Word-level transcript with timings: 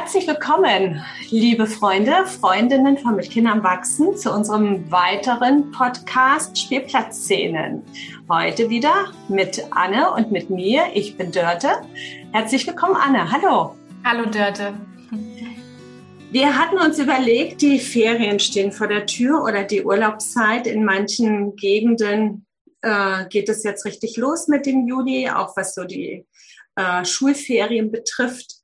Herzlich 0.00 0.26
willkommen, 0.26 1.04
liebe 1.28 1.66
Freunde, 1.66 2.24
Freundinnen 2.24 2.96
von 2.96 3.16
Mit 3.16 3.30
Kindern 3.30 3.62
wachsen, 3.62 4.16
zu 4.16 4.32
unserem 4.32 4.90
weiteren 4.90 5.70
Podcast 5.72 6.56
Spielplatzszenen. 6.56 7.82
Heute 8.26 8.70
wieder 8.70 9.12
mit 9.28 9.62
Anne 9.72 10.10
und 10.10 10.32
mit 10.32 10.48
mir. 10.48 10.84
Ich 10.94 11.18
bin 11.18 11.32
Dörte. 11.32 11.82
Herzlich 12.32 12.66
willkommen, 12.66 12.96
Anne. 12.96 13.30
Hallo. 13.30 13.76
Hallo, 14.02 14.24
Dörte. 14.24 14.72
Wir 16.30 16.58
hatten 16.58 16.78
uns 16.78 16.98
überlegt, 16.98 17.60
die 17.60 17.78
Ferien 17.78 18.40
stehen 18.40 18.72
vor 18.72 18.86
der 18.88 19.04
Tür 19.04 19.44
oder 19.44 19.64
die 19.64 19.84
Urlaubszeit. 19.84 20.66
In 20.66 20.82
manchen 20.82 21.56
Gegenden 21.56 22.46
äh, 22.80 23.26
geht 23.28 23.50
es 23.50 23.62
jetzt 23.64 23.84
richtig 23.84 24.16
los 24.16 24.48
mit 24.48 24.64
dem 24.64 24.88
Juli, 24.88 25.28
auch 25.28 25.54
was 25.58 25.74
so 25.74 25.84
die 25.84 26.26
äh, 26.76 27.04
Schulferien 27.04 27.92
betrifft. 27.92 28.59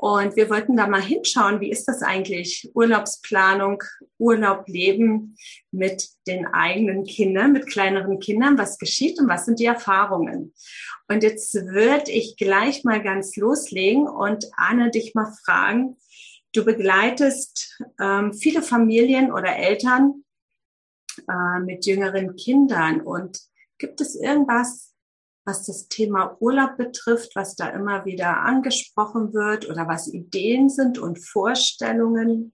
Und 0.00 0.34
wir 0.34 0.48
wollten 0.48 0.78
da 0.78 0.86
mal 0.86 1.02
hinschauen, 1.02 1.60
wie 1.60 1.70
ist 1.70 1.84
das 1.84 2.00
eigentlich? 2.00 2.70
Urlaubsplanung, 2.72 3.82
Urlaub 4.16 4.66
leben 4.66 5.36
mit 5.72 6.08
den 6.26 6.46
eigenen 6.46 7.04
Kindern, 7.04 7.52
mit 7.52 7.66
kleineren 7.66 8.18
Kindern. 8.18 8.56
Was 8.56 8.78
geschieht 8.78 9.20
und 9.20 9.28
was 9.28 9.44
sind 9.44 9.60
die 9.60 9.66
Erfahrungen? 9.66 10.54
Und 11.06 11.22
jetzt 11.22 11.54
würde 11.54 12.10
ich 12.12 12.38
gleich 12.38 12.82
mal 12.82 13.02
ganz 13.02 13.36
loslegen 13.36 14.08
und 14.08 14.46
Anne 14.56 14.90
dich 14.90 15.14
mal 15.14 15.34
fragen. 15.44 15.98
Du 16.54 16.64
begleitest 16.64 17.78
ähm, 18.00 18.32
viele 18.32 18.62
Familien 18.62 19.30
oder 19.30 19.54
Eltern 19.54 20.24
äh, 21.28 21.60
mit 21.60 21.84
jüngeren 21.84 22.36
Kindern. 22.36 23.02
Und 23.02 23.38
gibt 23.76 24.00
es 24.00 24.14
irgendwas, 24.14 24.89
was 25.44 25.66
das 25.66 25.88
Thema 25.88 26.36
Urlaub 26.40 26.76
betrifft, 26.76 27.34
was 27.34 27.56
da 27.56 27.68
immer 27.68 28.04
wieder 28.04 28.38
angesprochen 28.38 29.32
wird 29.32 29.68
oder 29.68 29.88
was 29.88 30.12
Ideen 30.12 30.68
sind 30.68 30.98
und 30.98 31.18
Vorstellungen 31.18 32.52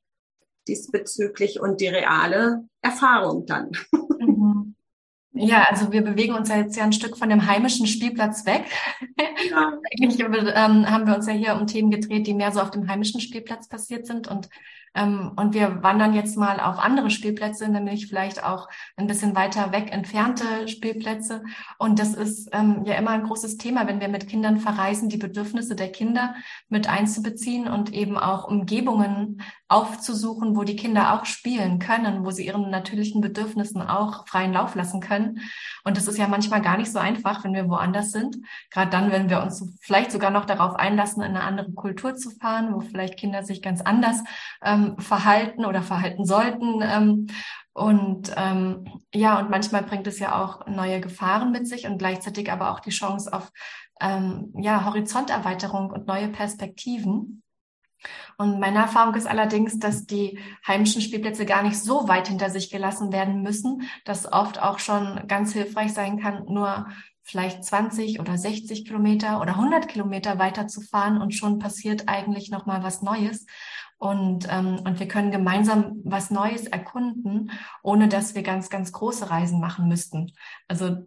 diesbezüglich 0.69 1.61
und 1.61 1.81
die 1.81 1.89
reale 1.89 2.65
Erfahrung 2.83 3.47
dann. 3.47 3.71
Mhm. 4.19 4.75
Ja, 5.39 5.67
also 5.69 5.93
wir 5.93 6.03
bewegen 6.03 6.35
uns 6.35 6.49
ja 6.49 6.57
jetzt 6.57 6.77
ja 6.77 6.85
ein 6.85 6.95
Stück 6.95 7.19
von 7.19 7.29
dem 7.29 7.47
heimischen 7.47 7.87
Spielplatz 7.87 8.47
weg. 8.47 8.65
Ja. 9.51 9.79
Eigentlich 9.93 10.19
ähm, 10.19 10.91
haben 10.91 11.07
wir 11.07 11.15
uns 11.15 11.27
ja 11.27 11.35
hier 11.35 11.55
um 11.55 11.67
Themen 11.67 11.91
gedreht, 11.91 12.27
die 12.27 12.35
mehr 12.35 12.53
so 12.53 12.61
auf 12.61 12.71
dem 12.71 12.89
heimischen 12.89 13.21
Spielplatz 13.21 13.69
passiert 13.69 14.07
sind. 14.07 14.29
Und 14.29 14.49
ähm, 14.97 15.33
und 15.37 15.55
wir 15.55 15.83
wandern 15.83 16.15
jetzt 16.15 16.37
mal 16.37 16.59
auf 16.59 16.79
andere 16.79 17.11
Spielplätze, 17.11 17.69
nämlich 17.69 18.09
vielleicht 18.09 18.43
auch 18.43 18.69
ein 18.97 19.07
bisschen 19.07 19.37
weiter 19.37 19.71
weg 19.73 19.93
entfernte 19.93 20.67
Spielplätze. 20.67 21.45
Und 21.79 21.99
das 21.99 22.15
ist 22.15 22.49
ähm, 22.53 22.83
ja 22.85 22.95
immer 22.95 23.11
ein 23.11 23.25
großes 23.25 23.59
Thema, 23.59 23.87
wenn 23.87 24.01
wir 24.01 24.09
mit 24.09 24.29
Kindern 24.29 24.59
verreisen, 24.59 25.09
die 25.09 25.19
Bedürfnisse 25.19 25.77
der 25.77 25.93
Kinder 25.93 26.35
mit 26.69 26.89
einzubeziehen 26.89 27.69
und 27.69 27.93
eben 27.93 28.17
auch 28.17 28.49
Umgebungen 28.49 29.43
aufzusuchen, 29.69 30.57
wo 30.57 30.63
die 30.63 30.77
Kinder 30.77 31.13
auch 31.15 31.25
spielen 31.25 31.81
können, 31.81 32.25
wo 32.25 32.31
sie 32.31 32.47
ihren 32.47 32.71
natürlichen 32.71 33.21
Bedürfnissen 33.21 33.83
auch 33.83 34.27
freien 34.29 34.53
Lauf 34.53 34.77
lassen 34.77 35.01
können. 35.01 35.41
Und 35.85 35.97
das 35.97 36.07
ist 36.07 36.19
ja 36.19 36.29
manchmal 36.29 36.63
gar 36.63 36.77
nicht 36.77 36.93
so 36.93 37.01
einfach, 37.01 37.43
wenn 37.45 37.53
wir 37.53 37.69
woanders 37.69 38.13
sind. 38.13 38.39
Gerade 38.71 38.91
dann, 38.91 39.11
wenn 39.11 39.29
wir 39.29 39.43
uns 39.43 39.77
vielleicht 39.81 40.13
sogar 40.13 40.31
noch 40.31 40.45
darauf 40.45 40.77
einlassen, 40.77 41.23
in 41.23 41.31
eine 41.31 41.43
andere 41.43 41.73
Kultur 41.73 42.15
zu 42.15 42.31
fahren, 42.31 42.73
wo 42.75 42.81
vielleicht 42.81 43.19
Kinder 43.19 43.43
sich 43.43 43.61
ganz 43.61 43.81
anders 43.81 44.23
ähm, 44.63 44.86
verhalten 44.99 45.65
oder 45.65 45.83
verhalten 45.83 46.25
sollten. 46.25 46.81
Ähm, 46.83 47.27
und 47.73 48.33
ähm, 48.37 49.03
ja, 49.13 49.39
und 49.39 49.51
manchmal 49.51 49.83
bringt 49.83 50.07
es 50.07 50.19
ja 50.19 50.43
auch 50.43 50.67
neue 50.67 51.01
Gefahren 51.01 51.53
mit 51.53 51.69
sich 51.69 51.87
und 51.87 51.99
gleichzeitig 51.99 52.51
aber 52.51 52.71
auch 52.71 52.81
die 52.81 52.91
Chance 52.91 53.33
auf 53.33 53.51
ähm, 54.01 54.53
ja, 54.59 54.85
Horizonterweiterung 54.85 55.91
und 55.91 56.07
neue 56.07 56.29
Perspektiven. 56.29 57.43
Und 58.39 58.61
meine 58.61 58.79
Erfahrung 58.79 59.15
ist 59.15 59.27
allerdings, 59.27 59.79
dass 59.79 60.07
die 60.07 60.39
heimischen 60.67 61.01
Spielplätze 61.01 61.47
gar 61.47 61.63
nicht 61.63 61.79
so 61.79 62.09
weit 62.09 62.29
hinter 62.29 62.51
sich 62.51 62.71
gelassen 62.71 63.13
werden 63.13 63.43
müssen, 63.43 63.83
dass 64.05 64.31
oft 64.31 64.61
auch 64.63 64.79
schon 64.79 65.27
ganz 65.27 65.53
hilfreich 65.53 65.93
sein 65.93 66.21
kann, 66.21 66.45
nur 66.47 66.87
vielleicht 67.23 67.65
20 67.65 68.21
oder 68.21 68.39
60 68.39 68.85
Kilometer 68.85 69.41
oder 69.41 69.53
100 69.53 69.89
Kilometer 69.89 70.39
weiter 70.39 70.69
zu 70.69 70.81
fahren 70.81 71.21
und 71.21 71.35
schon 71.35 71.59
passiert 71.59 72.05
eigentlich 72.09 72.51
noch 72.51 72.67
mal 72.67 72.83
was 72.85 73.03
Neues. 73.03 73.47
Und, 73.99 74.47
ähm, 74.51 74.81
und 74.85 75.01
wir 75.01 75.09
können 75.09 75.31
gemeinsam 75.31 76.01
was 76.05 76.31
Neues 76.31 76.67
erkunden, 76.67 77.51
ohne 77.83 78.09
dass 78.09 78.35
wir 78.35 78.43
ganz, 78.43 78.69
ganz 78.69 78.93
große 78.93 79.31
Reisen 79.31 79.61
machen 79.61 79.89
müssten. 79.89 80.33
Also 80.69 81.07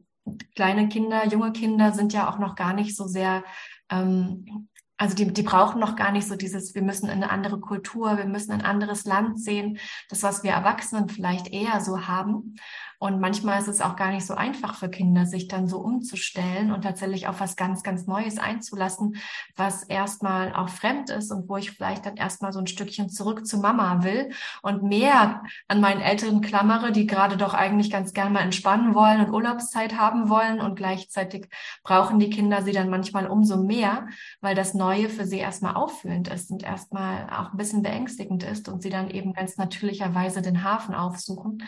kleine 0.56 0.90
Kinder, 0.90 1.28
junge 1.28 1.52
Kinder 1.52 1.94
sind 1.94 2.14
ja 2.14 2.30
auch 2.30 2.40
noch 2.40 2.56
gar 2.56 2.74
nicht 2.74 2.96
so 2.96 3.08
sehr 3.08 3.44
ähm, 3.90 4.68
also 5.00 5.16
die, 5.16 5.32
die 5.32 5.44
brauchen 5.44 5.80
noch 5.80 5.96
gar 5.96 6.12
nicht 6.12 6.28
so 6.28 6.36
dieses, 6.36 6.76
wir 6.76 6.82
müssen 6.82 7.06
in 7.06 7.24
eine 7.24 7.30
andere 7.30 7.62
Kultur, 7.62 8.18
wir 8.18 8.26
müssen 8.26 8.52
ein 8.52 8.62
anderes 8.62 9.06
Land 9.06 9.42
sehen, 9.42 9.80
das, 10.10 10.24
was 10.24 10.44
wir 10.44 10.52
Erwachsenen 10.52 11.08
vielleicht 11.08 11.48
eher 11.48 11.80
so 11.80 12.08
haben. 12.08 12.56
Und 13.00 13.22
manchmal 13.22 13.60
ist 13.60 13.70
es 13.70 13.80
auch 13.80 13.96
gar 13.96 14.12
nicht 14.12 14.26
so 14.26 14.36
einfach 14.36 14.76
für 14.76 14.90
Kinder, 14.90 15.26
sich 15.26 15.48
dann 15.48 15.70
so 15.70 15.80
umzustellen 15.80 16.74
und 16.74 16.82
tatsächlich 16.82 17.28
auf 17.28 17.40
was 17.40 17.56
ganz, 17.56 17.82
ganz 17.82 18.08
Neues 18.08 18.38
einzulassen, 18.38 19.16
was 19.56 19.84
erstmal 19.84 20.54
auch 20.54 20.68
fremd 20.68 21.10
ist 21.10 21.32
und 21.32 21.48
wo 21.48 21.56
ich 21.56 21.72
vielleicht 21.72 22.06
dann 22.06 22.18
erstmal 22.18 22.52
so 22.52 22.60
ein 22.60 22.68
Stückchen 22.68 23.10
zurück 23.10 23.48
zu 23.48 23.58
Mama 23.58 24.04
will 24.04 24.34
und 24.62 24.84
mehr 24.84 25.44
an 25.70 25.80
meinen 25.80 26.02
Eltern 26.02 26.42
klammere, 26.42 26.92
die 26.92 27.08
gerade 27.08 27.38
doch 27.38 27.54
eigentlich 27.54 27.90
ganz 27.90 28.12
gern 28.12 28.34
mal 28.34 28.42
entspannen 28.42 28.94
wollen 28.94 29.26
und 29.26 29.34
Urlaubszeit 29.34 29.98
haben 29.98 30.28
wollen 30.28 30.60
und 30.60 30.76
gleichzeitig 30.76 31.48
brauchen 31.84 32.20
die 32.20 32.30
Kinder 32.30 32.64
sie 32.64 32.74
dann 32.74 32.90
manchmal 32.90 33.28
umso 33.28 33.64
mehr, 33.64 34.10
weil 34.42 34.56
das 34.56 34.74
Neue 34.74 35.08
für 35.08 35.26
sie 35.26 35.40
erstmal 35.40 35.76
auffühlend 35.76 36.28
ist 36.28 36.52
und 36.52 36.64
erstmal 36.64 37.30
auch 37.30 37.54
ein 37.54 37.58
bisschen 37.58 37.82
beängstigend 37.82 38.44
ist 38.44 38.68
und 38.68 38.82
sie 38.82 38.90
dann 38.90 39.10
eben 39.10 39.32
ganz 39.32 39.56
natürlicherweise 39.56 40.42
den 40.42 40.66
Hafen 40.66 40.94
aufsuchen. 40.94 41.64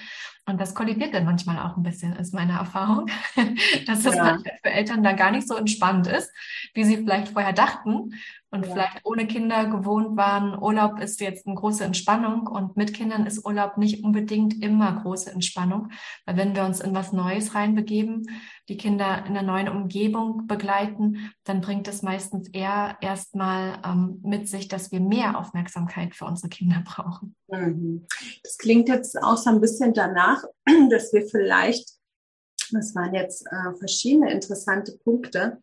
Und 0.52 0.60
das 0.60 0.76
kollidiert 0.76 1.14
dann 1.14 1.24
manchmal 1.24 1.60
auch 1.60 1.78
ein 1.78 1.84
bisschen, 1.84 2.14
ist 2.18 2.34
meine 2.34 2.52
Erfahrung, 2.52 3.08
dass 3.88 4.04
das 4.04 4.16
ja. 4.16 4.38
für 4.62 4.70
Eltern 4.70 5.02
da 5.02 5.14
gar 5.14 5.32
nicht 5.32 5.48
so 5.48 5.56
entspannt 5.56 6.08
ist, 6.08 6.30
wie 6.74 6.84
sie 6.84 6.98
vielleicht 6.98 7.30
vorher 7.30 7.54
dachten 7.54 8.12
und 8.52 8.66
ja. 8.66 8.74
vielleicht 8.74 9.06
ohne 9.06 9.26
Kinder 9.28 9.66
gewohnt 9.66 10.18
waren. 10.18 10.62
Urlaub 10.62 11.00
ist 11.00 11.22
jetzt 11.22 11.48
eine 11.48 11.56
große 11.56 11.86
Entspannung 11.86 12.48
und 12.48 12.76
mit 12.76 12.94
Kindern 12.94 13.26
ist 13.26 13.46
Urlaub 13.46 13.78
nicht 13.78 14.04
unbedingt 14.04 14.62
immer 14.62 15.02
große 15.02 15.32
Entspannung, 15.32 15.90
weil 16.26 16.36
wenn 16.36 16.56
wir 16.56 16.66
uns 16.66 16.82
in 16.82 16.94
was 16.94 17.14
Neues 17.14 17.56
reinbegeben, 17.56 18.28
die 18.68 18.76
Kinder 18.76 19.26
in 19.26 19.38
einer 19.38 19.42
neuen 19.42 19.70
Umgebung 19.70 20.48
begleiten, 20.48 21.32
dann 21.46 21.62
bringt 21.62 21.88
es 21.88 22.02
meistens 22.02 22.50
eher 22.50 22.98
erstmal 23.00 23.80
ähm, 23.86 24.20
mit 24.24 24.50
sich, 24.50 24.68
dass 24.68 24.92
wir 24.92 25.00
mehr 25.00 25.40
Aufmerksamkeit 25.40 26.14
für 26.14 26.26
unsere 26.26 26.50
Kinder 26.50 26.82
brauchen. 26.86 27.36
Mhm. 27.48 28.06
Das 28.44 28.58
klingt 28.58 28.90
jetzt 28.90 29.18
auch 29.24 29.38
so 29.38 29.50
ein 29.50 29.62
bisschen 29.62 29.94
danach, 29.94 30.44
dass 30.90 31.14
wir 31.14 31.26
vielleicht, 31.26 31.90
das 32.72 32.94
waren 32.96 33.14
jetzt 33.14 33.46
äh, 33.48 33.78
verschiedene 33.80 34.30
interessante 34.32 34.98
Punkte, 35.04 35.62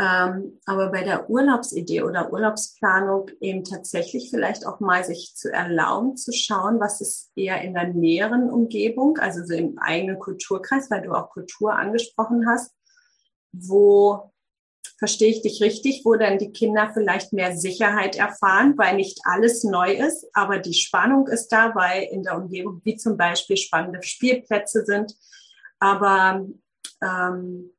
ähm, 0.00 0.60
aber 0.64 0.92
bei 0.92 1.02
der 1.02 1.28
Urlaubsidee 1.28 2.02
oder 2.02 2.32
Urlaubsplanung 2.32 3.30
eben 3.40 3.64
tatsächlich 3.64 4.30
vielleicht 4.30 4.64
auch 4.64 4.78
mal 4.78 5.02
sich 5.02 5.34
zu 5.34 5.52
erlauben, 5.52 6.16
zu 6.16 6.32
schauen, 6.32 6.78
was 6.78 7.00
ist 7.00 7.32
eher 7.34 7.60
in 7.62 7.74
der 7.74 7.88
näheren 7.88 8.48
Umgebung, 8.48 9.18
also 9.18 9.44
so 9.44 9.54
im 9.54 9.76
eigenen 9.78 10.20
Kulturkreis, 10.20 10.88
weil 10.88 11.02
du 11.02 11.12
auch 11.12 11.30
Kultur 11.30 11.74
angesprochen 11.74 12.48
hast, 12.48 12.72
wo 13.50 14.32
verstehe 14.98 15.30
ich 15.30 15.42
dich 15.42 15.60
richtig, 15.62 16.02
wo 16.04 16.14
dann 16.14 16.38
die 16.38 16.52
Kinder 16.52 16.90
vielleicht 16.92 17.32
mehr 17.32 17.56
Sicherheit 17.56 18.16
erfahren, 18.16 18.74
weil 18.76 18.96
nicht 18.96 19.20
alles 19.24 19.64
neu 19.64 19.92
ist, 19.94 20.26
aber 20.32 20.58
die 20.58 20.74
Spannung 20.74 21.26
ist 21.26 21.48
da, 21.48 21.74
weil 21.74 22.04
in 22.04 22.22
der 22.22 22.36
Umgebung, 22.36 22.80
wie 22.84 22.96
zum 22.96 23.16
Beispiel 23.16 23.56
spannende 23.56 24.02
Spielplätze 24.02 24.84
sind, 24.84 25.14
aber 25.80 26.46
ähm, 27.02 27.70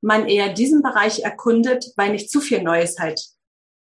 man 0.00 0.26
eher 0.26 0.52
diesen 0.52 0.82
Bereich 0.82 1.20
erkundet, 1.20 1.92
weil 1.96 2.12
nicht 2.12 2.30
zu 2.30 2.40
viel 2.40 2.62
Neues 2.62 2.98
halt 2.98 3.20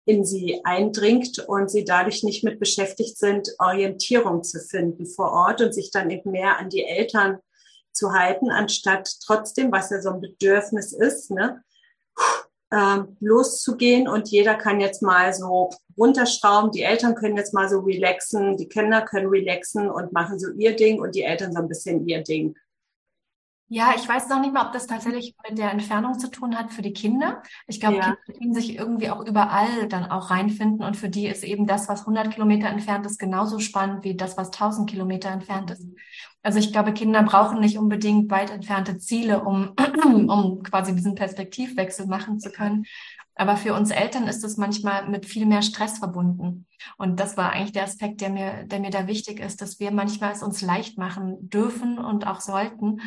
in 0.06 0.24
sie 0.24 0.60
eindringt 0.64 1.38
und 1.38 1.70
sie 1.70 1.84
dadurch 1.84 2.22
nicht 2.24 2.44
mit 2.44 2.58
beschäftigt 2.58 3.18
sind, 3.18 3.48
Orientierung 3.58 4.42
zu 4.44 4.60
finden 4.60 5.06
vor 5.06 5.32
Ort 5.32 5.62
und 5.62 5.74
sich 5.74 5.90
dann 5.90 6.10
eben 6.10 6.30
mehr 6.30 6.58
an 6.58 6.68
die 6.68 6.84
Eltern 6.84 7.38
zu 7.92 8.12
halten, 8.12 8.50
anstatt 8.50 9.08
trotzdem, 9.24 9.72
was 9.72 9.90
ja 9.90 10.02
so 10.02 10.10
ein 10.10 10.20
Bedürfnis 10.20 10.92
ist, 10.92 11.30
ne, 11.30 11.62
äh, 12.70 12.98
loszugehen 13.20 14.08
und 14.08 14.28
jeder 14.28 14.56
kann 14.56 14.80
jetzt 14.80 15.00
mal 15.00 15.32
so 15.32 15.70
runterschrauben, 15.96 16.72
die 16.72 16.82
Eltern 16.82 17.14
können 17.14 17.36
jetzt 17.36 17.54
mal 17.54 17.68
so 17.68 17.80
relaxen, 17.80 18.56
die 18.56 18.68
Kinder 18.68 19.02
können 19.02 19.28
relaxen 19.28 19.88
und 19.88 20.12
machen 20.12 20.38
so 20.38 20.50
ihr 20.50 20.74
Ding 20.74 21.00
und 21.00 21.14
die 21.14 21.22
Eltern 21.22 21.52
so 21.52 21.60
ein 21.60 21.68
bisschen 21.68 22.06
ihr 22.06 22.22
Ding. 22.22 22.56
Ja, 23.74 23.92
ich 23.96 24.08
weiß 24.08 24.28
noch 24.28 24.40
nicht 24.40 24.54
mal, 24.54 24.66
ob 24.66 24.72
das 24.72 24.86
tatsächlich 24.86 25.34
mit 25.48 25.58
der 25.58 25.72
Entfernung 25.72 26.16
zu 26.16 26.30
tun 26.30 26.56
hat 26.56 26.70
für 26.70 26.80
die 26.80 26.92
Kinder. 26.92 27.42
Ich 27.66 27.80
glaube, 27.80 27.96
ja. 27.96 28.02
Kinder 28.02 28.38
können 28.38 28.54
sich 28.54 28.76
irgendwie 28.76 29.10
auch 29.10 29.26
überall 29.26 29.88
dann 29.88 30.04
auch 30.04 30.30
reinfinden 30.30 30.86
und 30.86 30.96
für 30.96 31.08
die 31.08 31.26
ist 31.26 31.42
eben 31.42 31.66
das, 31.66 31.88
was 31.88 32.02
100 32.02 32.32
Kilometer 32.32 32.68
entfernt 32.68 33.04
ist, 33.04 33.18
genauso 33.18 33.58
spannend 33.58 34.04
wie 34.04 34.16
das, 34.16 34.36
was 34.36 34.52
1000 34.52 34.88
Kilometer 34.88 35.30
entfernt 35.30 35.72
ist. 35.72 35.88
Also 36.44 36.60
ich 36.60 36.70
glaube, 36.70 36.92
Kinder 36.92 37.24
brauchen 37.24 37.58
nicht 37.58 37.76
unbedingt 37.76 38.30
weit 38.30 38.52
entfernte 38.52 38.98
Ziele, 38.98 39.42
um, 39.42 39.74
um 40.04 40.62
quasi 40.62 40.94
diesen 40.94 41.16
Perspektivwechsel 41.16 42.06
machen 42.06 42.38
zu 42.38 42.52
können. 42.52 42.84
Aber 43.34 43.56
für 43.56 43.74
uns 43.74 43.90
Eltern 43.90 44.28
ist 44.28 44.44
es 44.44 44.56
manchmal 44.56 45.08
mit 45.08 45.26
viel 45.26 45.46
mehr 45.46 45.62
Stress 45.62 45.98
verbunden. 45.98 46.68
Und 46.96 47.18
das 47.18 47.36
war 47.36 47.50
eigentlich 47.50 47.72
der 47.72 47.82
Aspekt, 47.82 48.20
der 48.20 48.30
mir, 48.30 48.64
der 48.66 48.78
mir 48.78 48.90
da 48.90 49.08
wichtig 49.08 49.40
ist, 49.40 49.60
dass 49.60 49.80
wir 49.80 49.90
manchmal 49.90 50.30
es 50.30 50.44
uns 50.44 50.62
leicht 50.62 50.96
machen 50.96 51.36
dürfen 51.40 51.98
und 51.98 52.28
auch 52.28 52.40
sollten 52.40 53.00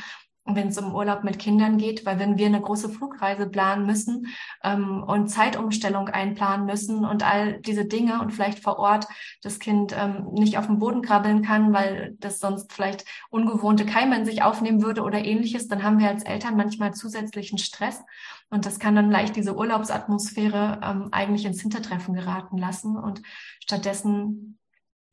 wenn 0.56 0.70
es 0.70 0.78
um 0.78 0.96
Urlaub 0.96 1.24
mit 1.24 1.40
Kindern 1.40 1.78
geht, 1.78 2.06
weil 2.06 2.20
wenn 2.20 2.38
wir 2.38 2.46
eine 2.46 2.62
große 2.62 2.90
Flugreise 2.90 3.48
planen 3.48 3.86
müssen 3.86 4.28
ähm, 4.64 5.04
und 5.04 5.30
Zeitumstellung 5.30 6.08
einplanen 6.08 6.66
müssen 6.66 7.06
und 7.06 7.24
all 7.24 7.60
diese 7.62 7.86
Dinge 7.86 8.22
und 8.22 8.32
vielleicht 8.32 8.60
vor 8.60 8.80
Ort 8.80 9.08
das 9.42 9.60
Kind 9.60 9.96
ähm, 9.98 10.28
nicht 10.32 10.58
auf 10.58 10.68
dem 10.68 10.80
Boden 10.80 11.02
krabbeln 11.02 11.42
kann, 11.42 11.74
weil 11.74 12.16
das 12.20 12.40
sonst 12.40 12.72
vielleicht 12.72 13.06
ungewohnte 13.30 13.86
Keime 13.86 14.16
in 14.18 14.26
sich 14.26 14.42
aufnehmen 14.42 14.82
würde 14.82 15.04
oder 15.04 15.24
ähnliches, 15.24 15.68
dann 15.68 15.84
haben 15.84 16.00
wir 16.00 16.08
als 16.08 16.24
Eltern 16.24 16.56
manchmal 16.56 16.94
zusätzlichen 16.94 17.58
Stress. 17.58 18.04
Und 18.50 18.66
das 18.66 18.80
kann 18.80 18.96
dann 18.96 19.12
leicht 19.12 19.36
diese 19.36 19.56
Urlaubsatmosphäre 19.56 20.80
ähm, 20.82 21.10
eigentlich 21.12 21.46
ins 21.46 21.62
Hintertreffen 21.62 22.14
geraten 22.14 22.58
lassen. 22.58 22.96
Und 22.96 23.22
stattdessen 23.60 24.58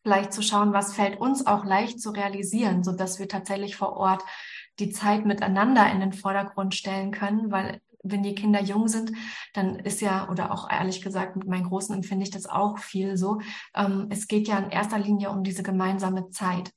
vielleicht 0.04 0.32
zu 0.32 0.42
schauen, 0.42 0.72
was 0.72 0.94
fällt 0.94 1.18
uns 1.18 1.46
auch 1.46 1.64
leicht 1.64 2.00
zu 2.00 2.10
realisieren, 2.10 2.84
so 2.84 2.92
dass 2.92 3.18
wir 3.18 3.26
tatsächlich 3.26 3.74
vor 3.74 3.96
Ort 3.96 4.22
die 4.78 4.90
Zeit 4.90 5.24
miteinander 5.24 5.90
in 5.90 6.00
den 6.00 6.12
Vordergrund 6.12 6.74
stellen 6.74 7.10
können, 7.10 7.50
weil 7.50 7.80
wenn 8.04 8.22
die 8.22 8.34
Kinder 8.34 8.62
jung 8.62 8.86
sind, 8.86 9.12
dann 9.54 9.76
ist 9.76 10.00
ja, 10.00 10.28
oder 10.28 10.52
auch 10.52 10.70
ehrlich 10.70 11.00
gesagt, 11.00 11.36
mit 11.36 11.48
meinen 11.48 11.64
Großen 11.64 11.94
empfinde 11.94 12.24
ich 12.24 12.30
das 12.30 12.46
auch 12.46 12.78
viel 12.78 13.16
so, 13.16 13.40
ähm, 13.74 14.08
es 14.10 14.28
geht 14.28 14.46
ja 14.46 14.58
in 14.58 14.70
erster 14.70 14.98
Linie 14.98 15.30
um 15.30 15.42
diese 15.42 15.62
gemeinsame 15.62 16.30
Zeit. 16.30 16.70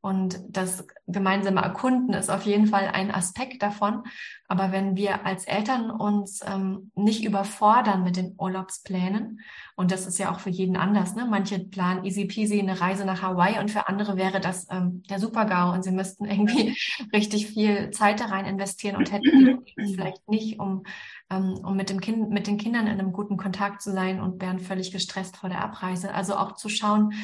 Und 0.00 0.40
das 0.48 0.86
gemeinsame 1.08 1.60
Erkunden 1.60 2.14
ist 2.14 2.30
auf 2.30 2.42
jeden 2.42 2.68
Fall 2.68 2.88
ein 2.92 3.10
Aspekt 3.10 3.62
davon. 3.62 4.04
Aber 4.46 4.70
wenn 4.70 4.94
wir 4.94 5.26
als 5.26 5.44
Eltern 5.44 5.90
uns 5.90 6.40
ähm, 6.46 6.92
nicht 6.94 7.24
überfordern 7.24 8.04
mit 8.04 8.16
den 8.16 8.36
Urlaubsplänen, 8.38 9.40
und 9.74 9.90
das 9.90 10.06
ist 10.06 10.18
ja 10.18 10.30
auch 10.32 10.38
für 10.38 10.50
jeden 10.50 10.76
anders, 10.76 11.16
ne? 11.16 11.26
manche 11.28 11.58
planen 11.58 12.04
easy 12.04 12.26
peasy 12.26 12.60
eine 12.60 12.80
Reise 12.80 13.04
nach 13.04 13.22
Hawaii 13.22 13.58
und 13.58 13.70
für 13.70 13.88
andere 13.88 14.16
wäre 14.16 14.40
das 14.40 14.68
ähm, 14.70 15.02
der 15.10 15.18
Super-GAU 15.18 15.72
und 15.72 15.82
sie 15.82 15.90
müssten 15.90 16.24
irgendwie 16.24 16.76
richtig 17.12 17.48
viel 17.48 17.90
Zeit 17.90 18.20
da 18.20 18.26
rein 18.26 18.46
investieren 18.46 18.96
und 18.96 19.10
hätten 19.10 19.64
vielleicht 19.76 20.28
nicht, 20.28 20.60
um, 20.60 20.84
ähm, 21.28 21.54
um 21.64 21.76
mit, 21.76 21.90
dem 21.90 22.00
kind, 22.00 22.30
mit 22.30 22.46
den 22.46 22.56
Kindern 22.56 22.86
in 22.86 23.00
einem 23.00 23.12
guten 23.12 23.36
Kontakt 23.36 23.82
zu 23.82 23.92
sein 23.92 24.20
und 24.20 24.40
wären 24.40 24.60
völlig 24.60 24.92
gestresst 24.92 25.36
vor 25.36 25.48
der 25.48 25.62
Abreise. 25.64 26.14
Also 26.14 26.36
auch 26.36 26.52
zu 26.52 26.68
schauen, 26.68 27.14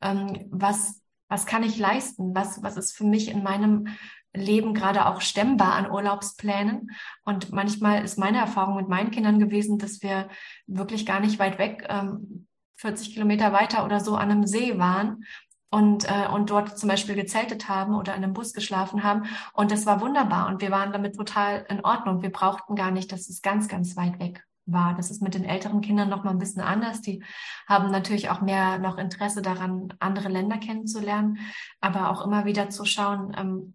ähm, 0.00 0.48
was 0.50 1.03
was 1.34 1.46
kann 1.46 1.64
ich 1.64 1.76
leisten? 1.78 2.32
Was, 2.32 2.62
was 2.62 2.76
ist 2.76 2.92
für 2.96 3.02
mich 3.02 3.28
in 3.28 3.42
meinem 3.42 3.88
Leben 4.32 4.72
gerade 4.72 5.06
auch 5.06 5.20
stemmbar 5.20 5.72
an 5.72 5.90
Urlaubsplänen? 5.90 6.92
Und 7.24 7.50
manchmal 7.50 8.04
ist 8.04 8.18
meine 8.18 8.38
Erfahrung 8.38 8.76
mit 8.76 8.88
meinen 8.88 9.10
Kindern 9.10 9.40
gewesen, 9.40 9.78
dass 9.78 10.00
wir 10.00 10.28
wirklich 10.68 11.04
gar 11.04 11.18
nicht 11.18 11.40
weit 11.40 11.58
weg, 11.58 11.86
ähm, 11.88 12.46
40 12.76 13.14
Kilometer 13.14 13.52
weiter 13.52 13.84
oder 13.84 13.98
so 13.98 14.14
an 14.14 14.30
einem 14.30 14.46
See 14.46 14.78
waren 14.78 15.24
und, 15.70 16.08
äh, 16.08 16.28
und 16.32 16.50
dort 16.50 16.78
zum 16.78 16.88
Beispiel 16.88 17.16
gezeltet 17.16 17.68
haben 17.68 17.96
oder 17.96 18.14
in 18.14 18.22
einem 18.22 18.32
Bus 18.32 18.52
geschlafen 18.52 19.02
haben. 19.02 19.24
Und 19.54 19.72
das 19.72 19.86
war 19.86 20.00
wunderbar 20.00 20.46
und 20.46 20.62
wir 20.62 20.70
waren 20.70 20.92
damit 20.92 21.16
total 21.16 21.66
in 21.68 21.84
Ordnung. 21.84 22.22
Wir 22.22 22.30
brauchten 22.30 22.76
gar 22.76 22.92
nicht, 22.92 23.10
dass 23.10 23.28
es 23.28 23.42
ganz, 23.42 23.66
ganz 23.66 23.96
weit 23.96 24.20
weg 24.20 24.44
war. 24.66 24.94
Das 24.94 25.10
ist 25.10 25.22
mit 25.22 25.34
den 25.34 25.44
älteren 25.44 25.80
Kindern 25.80 26.08
noch 26.08 26.24
mal 26.24 26.30
ein 26.30 26.38
bisschen 26.38 26.62
anders. 26.62 27.00
Die 27.00 27.22
haben 27.66 27.90
natürlich 27.90 28.30
auch 28.30 28.40
mehr 28.40 28.78
noch 28.78 28.98
Interesse 28.98 29.42
daran, 29.42 29.92
andere 29.98 30.28
Länder 30.28 30.58
kennenzulernen, 30.58 31.38
aber 31.80 32.10
auch 32.10 32.24
immer 32.24 32.44
wieder 32.44 32.70
zu 32.70 32.84
schauen, 32.84 33.34
ähm, 33.36 33.74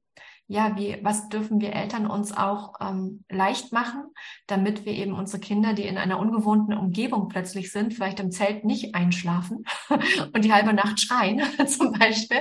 ja, 0.51 0.75
wie, 0.75 0.98
was 1.04 1.30
dürfen 1.30 1.62
wir 1.62 1.74
Eltern 1.74 2.07
uns 2.07 2.36
auch 2.36 2.74
ähm, 2.81 3.24
leicht 3.30 3.72
machen, 3.72 4.06
damit 4.48 4.84
wir 4.84 4.94
eben 4.94 5.13
unsere 5.13 5.40
Kinder, 5.40 5.74
die 5.74 5.86
in 5.86 6.00
einer 6.00 6.18
ungewohnten 6.18 6.74
Umgebung 6.74 7.28
plötzlich 7.28 7.72
sind, 7.72 7.94
vielleicht 7.94 8.19
im 8.19 8.31
Zelt 8.31 8.66
nicht 8.66 8.96
einschlafen 8.96 9.63
und 10.34 10.44
die 10.44 10.51
halbe 10.51 10.74
Nacht 10.74 11.00
schreien 11.00 11.44
zum 11.68 11.92
Beispiel. 11.92 12.40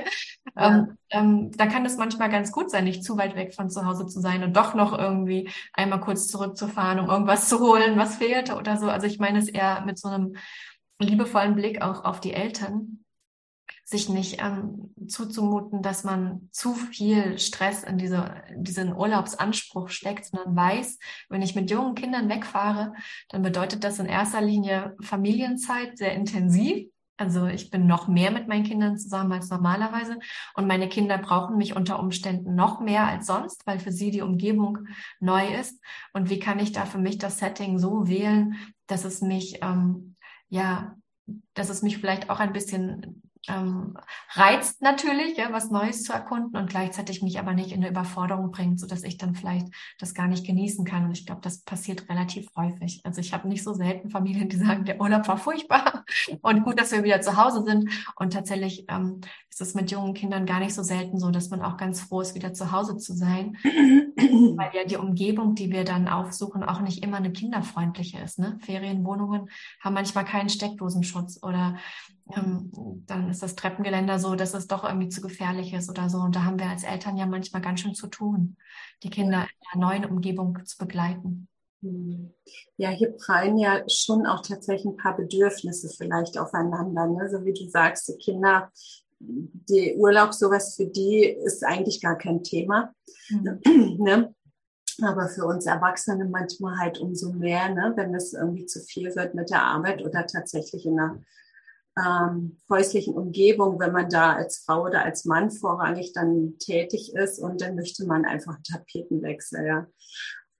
Ja. 0.56 0.68
Ähm, 0.68 0.98
ähm, 1.10 1.50
da 1.52 1.66
kann 1.66 1.84
es 1.84 1.98
manchmal 1.98 2.30
ganz 2.30 2.50
gut 2.50 2.70
sein, 2.70 2.84
nicht 2.84 3.04
zu 3.04 3.18
weit 3.18 3.36
weg 3.36 3.54
von 3.54 3.68
zu 3.68 3.84
Hause 3.84 4.06
zu 4.06 4.20
sein 4.20 4.42
und 4.42 4.56
doch 4.56 4.74
noch 4.74 4.98
irgendwie 4.98 5.50
einmal 5.74 6.00
kurz 6.00 6.28
zurückzufahren, 6.28 7.00
um 7.00 7.10
irgendwas 7.10 7.50
zu 7.50 7.60
holen, 7.60 7.98
was 7.98 8.16
fehlte 8.16 8.56
oder 8.56 8.78
so. 8.78 8.88
Also 8.88 9.06
ich 9.06 9.18
meine 9.18 9.38
es 9.38 9.50
eher 9.50 9.82
mit 9.84 9.98
so 9.98 10.08
einem 10.08 10.34
liebevollen 10.98 11.54
Blick 11.54 11.82
auch 11.82 12.04
auf 12.06 12.20
die 12.20 12.32
Eltern 12.32 13.04
sich 13.84 14.08
nicht 14.08 14.40
ähm, 14.40 14.94
zuzumuten, 15.06 15.82
dass 15.82 16.04
man 16.04 16.48
zu 16.52 16.74
viel 16.74 17.38
Stress 17.38 17.84
in 17.84 17.98
diese, 17.98 18.42
diesen 18.56 18.94
Urlaubsanspruch 18.94 19.88
steckt, 19.88 20.26
sondern 20.26 20.56
weiß, 20.56 20.98
wenn 21.28 21.42
ich 21.42 21.54
mit 21.54 21.70
jungen 21.70 21.94
Kindern 21.94 22.28
wegfahre, 22.28 22.92
dann 23.28 23.42
bedeutet 23.42 23.84
das 23.84 23.98
in 23.98 24.06
erster 24.06 24.40
Linie 24.40 24.96
Familienzeit 25.00 25.96
sehr 25.98 26.14
intensiv. 26.14 26.88
Also 27.16 27.46
ich 27.46 27.70
bin 27.70 27.86
noch 27.88 28.06
mehr 28.06 28.30
mit 28.30 28.46
meinen 28.46 28.64
Kindern 28.64 28.96
zusammen 28.96 29.32
als 29.32 29.50
normalerweise 29.50 30.18
und 30.54 30.68
meine 30.68 30.88
Kinder 30.88 31.18
brauchen 31.18 31.56
mich 31.56 31.74
unter 31.74 31.98
Umständen 31.98 32.54
noch 32.54 32.80
mehr 32.80 33.08
als 33.08 33.26
sonst, 33.26 33.66
weil 33.66 33.80
für 33.80 33.90
sie 33.90 34.12
die 34.12 34.22
Umgebung 34.22 34.86
neu 35.18 35.48
ist. 35.58 35.82
Und 36.12 36.30
wie 36.30 36.38
kann 36.38 36.60
ich 36.60 36.70
da 36.70 36.86
für 36.86 36.98
mich 36.98 37.18
das 37.18 37.38
Setting 37.38 37.80
so 37.80 38.06
wählen, 38.06 38.54
dass 38.86 39.04
es 39.04 39.20
mich 39.20 39.58
ähm, 39.62 40.14
ja, 40.48 40.96
dass 41.54 41.68
es 41.68 41.82
mich 41.82 41.98
vielleicht 41.98 42.30
auch 42.30 42.40
ein 42.40 42.52
bisschen 42.52 43.22
ähm, 43.48 43.96
reizt 44.32 44.82
natürlich, 44.82 45.36
ja, 45.36 45.52
was 45.52 45.70
Neues 45.70 46.02
zu 46.02 46.12
erkunden 46.12 46.56
und 46.56 46.70
gleichzeitig 46.70 47.22
mich 47.22 47.38
aber 47.38 47.52
nicht 47.52 47.72
in 47.72 47.78
eine 47.78 47.90
Überforderung 47.90 48.50
bringt, 48.50 48.80
so 48.80 48.86
dass 48.86 49.04
ich 49.04 49.16
dann 49.16 49.34
vielleicht 49.34 49.68
das 49.98 50.14
gar 50.14 50.26
nicht 50.26 50.46
genießen 50.46 50.84
kann. 50.84 51.04
Und 51.04 51.12
ich 51.12 51.26
glaube, 51.26 51.40
das 51.42 51.58
passiert 51.60 52.08
relativ 52.08 52.48
häufig. 52.56 53.00
Also 53.04 53.20
ich 53.20 53.32
habe 53.32 53.48
nicht 53.48 53.62
so 53.62 53.72
selten 53.74 54.10
Familien, 54.10 54.48
die 54.48 54.56
sagen, 54.56 54.84
der 54.84 55.00
Urlaub 55.00 55.28
war 55.28 55.38
furchtbar 55.38 56.04
und 56.42 56.64
gut, 56.64 56.80
dass 56.80 56.92
wir 56.92 57.04
wieder 57.04 57.20
zu 57.20 57.36
Hause 57.36 57.62
sind. 57.64 57.90
Und 58.16 58.32
tatsächlich 58.32 58.84
ähm, 58.88 59.20
ist 59.50 59.60
es 59.60 59.74
mit 59.74 59.90
jungen 59.90 60.14
Kindern 60.14 60.46
gar 60.46 60.60
nicht 60.60 60.74
so 60.74 60.82
selten 60.82 61.18
so, 61.18 61.30
dass 61.30 61.50
man 61.50 61.62
auch 61.62 61.76
ganz 61.76 62.00
froh 62.00 62.20
ist, 62.20 62.34
wieder 62.34 62.52
zu 62.52 62.72
Hause 62.72 62.96
zu 62.96 63.12
sein, 63.14 63.56
weil 63.64 64.70
ja 64.74 64.84
die 64.84 64.96
Umgebung, 64.96 65.54
die 65.54 65.70
wir 65.70 65.84
dann 65.84 66.08
aufsuchen, 66.08 66.62
auch 66.62 66.80
nicht 66.80 67.02
immer 67.02 67.16
eine 67.16 67.32
kinderfreundliche 67.32 68.20
ist. 68.20 68.38
Ne? 68.38 68.58
Ferienwohnungen 68.62 69.50
haben 69.80 69.94
manchmal 69.94 70.24
keinen 70.24 70.48
Steckdosenschutz 70.48 71.42
oder 71.42 71.76
ähm, 72.36 72.70
dann 73.06 73.30
ist 73.30 73.42
das 73.42 73.56
Treppengeländer 73.56 74.18
so, 74.18 74.34
dass 74.34 74.54
es 74.54 74.66
doch 74.66 74.84
irgendwie 74.84 75.08
zu 75.08 75.20
gefährlich 75.20 75.72
ist 75.72 75.88
oder 75.88 76.08
so. 76.08 76.18
Und 76.18 76.36
da 76.36 76.44
haben 76.44 76.58
wir 76.58 76.66
als 76.66 76.84
Eltern 76.84 77.16
ja 77.16 77.26
manchmal 77.26 77.62
ganz 77.62 77.80
schön 77.80 77.94
zu 77.94 78.06
tun, 78.08 78.56
die 79.02 79.10
Kinder 79.10 79.42
in 79.42 79.80
einer 79.80 79.88
neuen 79.88 80.04
Umgebung 80.04 80.58
zu 80.64 80.78
begleiten. 80.78 81.48
Hm. 81.82 82.32
Ja, 82.76 82.90
hier 82.90 83.12
prallen 83.12 83.58
ja 83.58 83.82
schon 83.88 84.26
auch 84.26 84.42
tatsächlich 84.42 84.86
ein 84.86 84.96
paar 84.96 85.16
Bedürfnisse 85.16 85.88
vielleicht 85.88 86.38
aufeinander. 86.38 87.06
Ne? 87.06 87.28
So 87.30 87.44
wie 87.44 87.52
du 87.52 87.68
sagst, 87.68 88.08
die 88.08 88.16
Kinder, 88.16 88.70
die 89.20 89.94
Urlaub, 89.96 90.34
sowas 90.34 90.74
für 90.76 90.86
die 90.86 91.24
ist 91.24 91.64
eigentlich 91.64 92.00
gar 92.00 92.18
kein 92.18 92.42
Thema. 92.42 92.92
Mhm. 93.30 93.98
Ne? 94.00 94.34
Aber 95.00 95.28
für 95.28 95.44
uns 95.44 95.66
Erwachsene 95.66 96.24
manchmal 96.24 96.76
halt 96.78 96.98
umso 96.98 97.32
mehr, 97.32 97.68
ne? 97.68 97.92
wenn 97.94 98.12
es 98.16 98.32
irgendwie 98.32 98.66
zu 98.66 98.80
viel 98.80 99.14
wird 99.14 99.32
mit 99.32 99.50
der 99.50 99.62
Arbeit 99.62 100.04
oder 100.04 100.26
tatsächlich 100.26 100.84
in 100.86 100.98
einer 100.98 101.22
ähm, 101.98 102.58
häuslichen 102.68 103.14
Umgebung, 103.14 103.78
wenn 103.80 103.92
man 103.92 104.08
da 104.08 104.34
als 104.34 104.58
Frau 104.58 104.84
oder 104.84 105.04
als 105.04 105.24
Mann 105.24 105.50
vorrangig 105.50 106.12
dann 106.12 106.56
tätig 106.58 107.14
ist 107.14 107.38
und 107.38 107.60
dann 107.60 107.74
möchte 107.74 108.06
man 108.06 108.24
einfach 108.24 108.54
einen 108.54 108.64
Tapetenwechsel, 108.64 109.66
ja. 109.66 109.86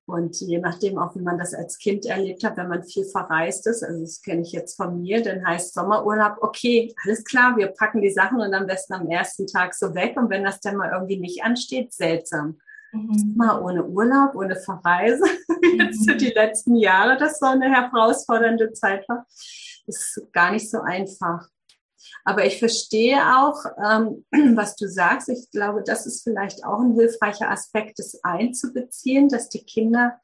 Und 0.07 0.41
je 0.41 0.59
nachdem 0.59 0.97
auch, 0.97 1.15
wie 1.17 1.21
man 1.21 1.37
das 1.37 1.53
als 1.53 1.77
Kind 1.77 2.07
erlebt 2.07 2.43
hat, 2.43 2.57
wenn 2.57 2.69
man 2.69 2.83
viel 2.83 3.05
verreist 3.05 3.67
ist, 3.67 3.83
also 3.83 4.01
das 4.01 4.23
kenne 4.23 4.41
ich 4.41 4.53
jetzt 4.53 4.75
von 4.75 5.03
mir, 5.03 5.23
dann 5.23 5.47
heißt 5.47 5.75
Sommerurlaub, 5.75 6.39
okay, 6.41 6.95
alles 7.05 7.25
klar, 7.25 7.59
wir 7.59 7.67
packen 7.67 8.01
die 8.01 8.11
Sachen 8.11 8.41
und 8.41 8.55
am 8.55 8.67
besten 8.67 8.95
am 8.95 9.07
ersten 9.11 9.47
Tag 9.47 9.75
so 9.75 9.95
weg. 9.95 10.17
Und 10.17 10.31
wenn 10.31 10.45
das 10.45 10.61
dann 10.61 10.77
mal 10.77 10.93
irgendwie 10.95 11.21
nicht 11.21 11.45
ansteht, 11.45 11.93
seltsam. 11.93 12.59
Mhm. 12.93 13.35
Mal 13.37 13.61
ohne 13.61 13.85
Urlaub, 13.85 14.35
ohne 14.35 14.57
Verreise. 14.57 15.25
Mhm. 15.61 15.81
Jetzt 15.81 16.05
sind 16.05 16.21
die 16.21 16.31
letzten 16.31 16.77
Jahre, 16.77 17.17
das 17.17 17.41
so 17.41 17.47
eine 17.47 17.69
herausfordernde 17.69 18.73
Zeit 18.75 19.09
war 19.09 19.27
ist 19.89 20.21
gar 20.33 20.53
nicht 20.53 20.71
so 20.71 20.81
einfach. 20.81 21.49
Aber 22.25 22.45
ich 22.47 22.59
verstehe 22.59 23.19
auch, 23.37 23.65
ähm, 23.85 24.25
was 24.57 24.77
du 24.77 24.89
sagst. 24.89 25.29
Ich 25.29 25.51
glaube, 25.51 25.83
das 25.85 26.07
ist 26.07 26.23
vielleicht 26.23 26.65
auch 26.65 26.81
ein 26.81 26.95
hilfreicher 26.95 27.51
Aspekt, 27.51 27.99
das 27.99 28.21
einzubeziehen, 28.23 29.29
dass 29.29 29.49
die 29.49 29.65
Kinder 29.65 30.21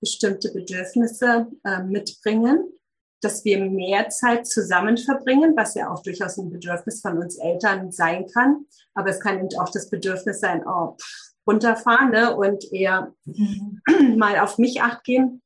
bestimmte 0.00 0.52
Bedürfnisse 0.52 1.46
äh, 1.64 1.82
mitbringen, 1.82 2.72
dass 3.20 3.44
wir 3.44 3.64
mehr 3.64 4.08
Zeit 4.08 4.46
zusammen 4.48 4.98
verbringen, 4.98 5.54
was 5.56 5.74
ja 5.74 5.90
auch 5.90 6.02
durchaus 6.02 6.38
ein 6.38 6.50
Bedürfnis 6.50 7.00
von 7.00 7.18
uns 7.18 7.38
Eltern 7.38 7.92
sein 7.92 8.26
kann. 8.26 8.66
Aber 8.94 9.10
es 9.10 9.20
kann 9.20 9.38
eben 9.38 9.60
auch 9.60 9.70
das 9.70 9.88
Bedürfnis 9.88 10.40
sein, 10.40 10.66
oh, 10.66 10.96
runterfahren 11.46 12.10
ne, 12.10 12.36
und 12.36 12.72
eher 12.72 13.14
mhm. 13.24 13.80
mal 14.16 14.38
auf 14.40 14.58
mich 14.58 14.82
acht 14.82 15.04
geben. 15.04 15.42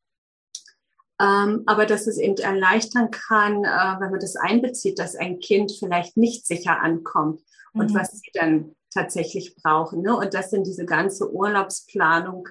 Ähm, 1.21 1.63
aber 1.67 1.87
dass 1.87 2.07
es 2.07 2.19
eben 2.19 2.37
erleichtern 2.37 3.11
kann, 3.11 3.65
äh, 3.65 4.01
wenn 4.01 4.11
man 4.11 4.21
das 4.21 4.37
einbezieht, 4.37 4.99
dass 4.99 5.17
ein 5.17 5.39
Kind 5.39 5.73
vielleicht 5.79 6.17
nicht 6.17 6.47
sicher 6.47 6.81
ankommt 6.81 7.41
mhm. 7.73 7.81
und 7.81 7.95
was 7.95 8.13
sie 8.21 8.31
dann 8.35 8.75
tatsächlich 8.93 9.57
brauchen. 9.57 10.03
Ne? 10.03 10.17
Und 10.17 10.35
das 10.35 10.53
in 10.53 10.65
diese 10.65 10.85
ganze 10.85 11.33
Urlaubsplanung 11.33 12.49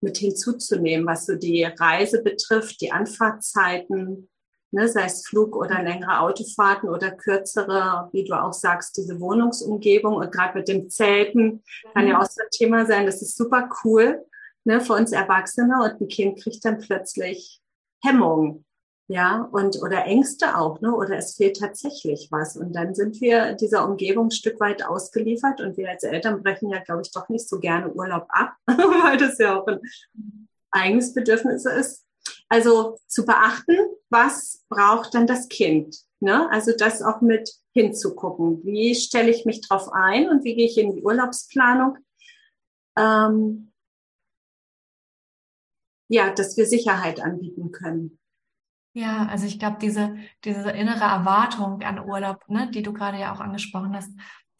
mit 0.00 0.18
hinzuzunehmen, 0.18 1.06
was 1.06 1.26
so 1.26 1.34
die 1.34 1.64
Reise 1.64 2.22
betrifft, 2.22 2.80
die 2.80 2.92
Anfahrtzeiten, 2.92 4.28
ne, 4.70 4.88
sei 4.88 5.04
es 5.06 5.26
Flug 5.26 5.56
oder 5.56 5.82
längere 5.82 6.20
Autofahrten 6.20 6.88
oder 6.88 7.10
kürzere, 7.10 8.10
wie 8.12 8.24
du 8.24 8.34
auch 8.34 8.52
sagst, 8.52 8.96
diese 8.98 9.18
Wohnungsumgebung 9.18 10.14
und 10.14 10.30
gerade 10.30 10.58
mit 10.58 10.68
dem 10.68 10.90
Zelten 10.90 11.62
kann 11.94 12.06
ja 12.06 12.16
mhm. 12.16 12.20
auch 12.20 12.26
so 12.26 12.42
ein 12.42 12.50
Thema 12.50 12.84
sein. 12.84 13.06
Das 13.06 13.22
ist 13.22 13.36
super 13.36 13.70
cool 13.84 14.22
ne, 14.64 14.80
für 14.80 14.94
uns 14.94 15.12
Erwachsene 15.12 15.82
und 15.82 16.00
ein 16.00 16.08
Kind 16.08 16.42
kriegt 16.42 16.64
dann 16.64 16.78
plötzlich 16.78 17.62
Hemmung. 18.04 18.64
Ja, 19.06 19.50
und 19.52 19.82
oder 19.82 20.06
Ängste 20.06 20.56
auch, 20.56 20.80
ne? 20.80 20.94
Oder 20.94 21.18
es 21.18 21.36
fehlt 21.36 21.58
tatsächlich 21.58 22.28
was. 22.30 22.56
Und 22.56 22.72
dann 22.72 22.94
sind 22.94 23.20
wir 23.20 23.52
dieser 23.52 23.86
Umgebung 23.86 24.28
ein 24.28 24.30
Stück 24.30 24.58
weit 24.60 24.82
ausgeliefert 24.82 25.60
und 25.60 25.76
wir 25.76 25.90
als 25.90 26.04
Eltern 26.04 26.42
brechen 26.42 26.70
ja, 26.70 26.78
glaube 26.78 27.02
ich, 27.02 27.12
doch 27.12 27.28
nicht 27.28 27.46
so 27.46 27.58
gerne 27.58 27.92
Urlaub 27.92 28.26
ab, 28.30 28.54
weil 28.66 29.18
das 29.18 29.36
ja 29.38 29.60
auch 29.60 29.66
ein 29.66 29.80
eigenes 30.70 31.12
Bedürfnis 31.12 31.66
ist. 31.66 32.06
Also 32.48 32.98
zu 33.06 33.26
beachten, 33.26 33.76
was 34.08 34.64
braucht 34.70 35.14
dann 35.14 35.26
das 35.26 35.48
Kind? 35.48 35.98
Ne? 36.20 36.50
Also 36.50 36.72
das 36.76 37.02
auch 37.02 37.20
mit 37.20 37.52
hinzugucken. 37.72 38.64
Wie 38.64 38.94
stelle 38.94 39.30
ich 39.30 39.44
mich 39.44 39.60
drauf 39.60 39.92
ein 39.92 40.30
und 40.30 40.44
wie 40.44 40.54
gehe 40.54 40.66
ich 40.66 40.78
in 40.78 40.94
die 40.94 41.02
Urlaubsplanung? 41.02 41.98
Ähm, 42.96 43.72
ja, 46.08 46.30
dass 46.30 46.56
wir 46.56 46.66
Sicherheit 46.66 47.20
anbieten 47.20 47.72
können. 47.72 48.18
Ja, 48.96 49.26
also 49.26 49.46
ich 49.46 49.58
glaube, 49.58 49.78
diese, 49.80 50.14
diese 50.44 50.70
innere 50.70 51.04
Erwartung 51.04 51.82
an 51.82 51.98
Urlaub, 51.98 52.48
ne, 52.48 52.70
die 52.70 52.82
du 52.82 52.92
gerade 52.92 53.18
ja 53.18 53.34
auch 53.34 53.40
angesprochen 53.40 53.94
hast, 53.94 54.10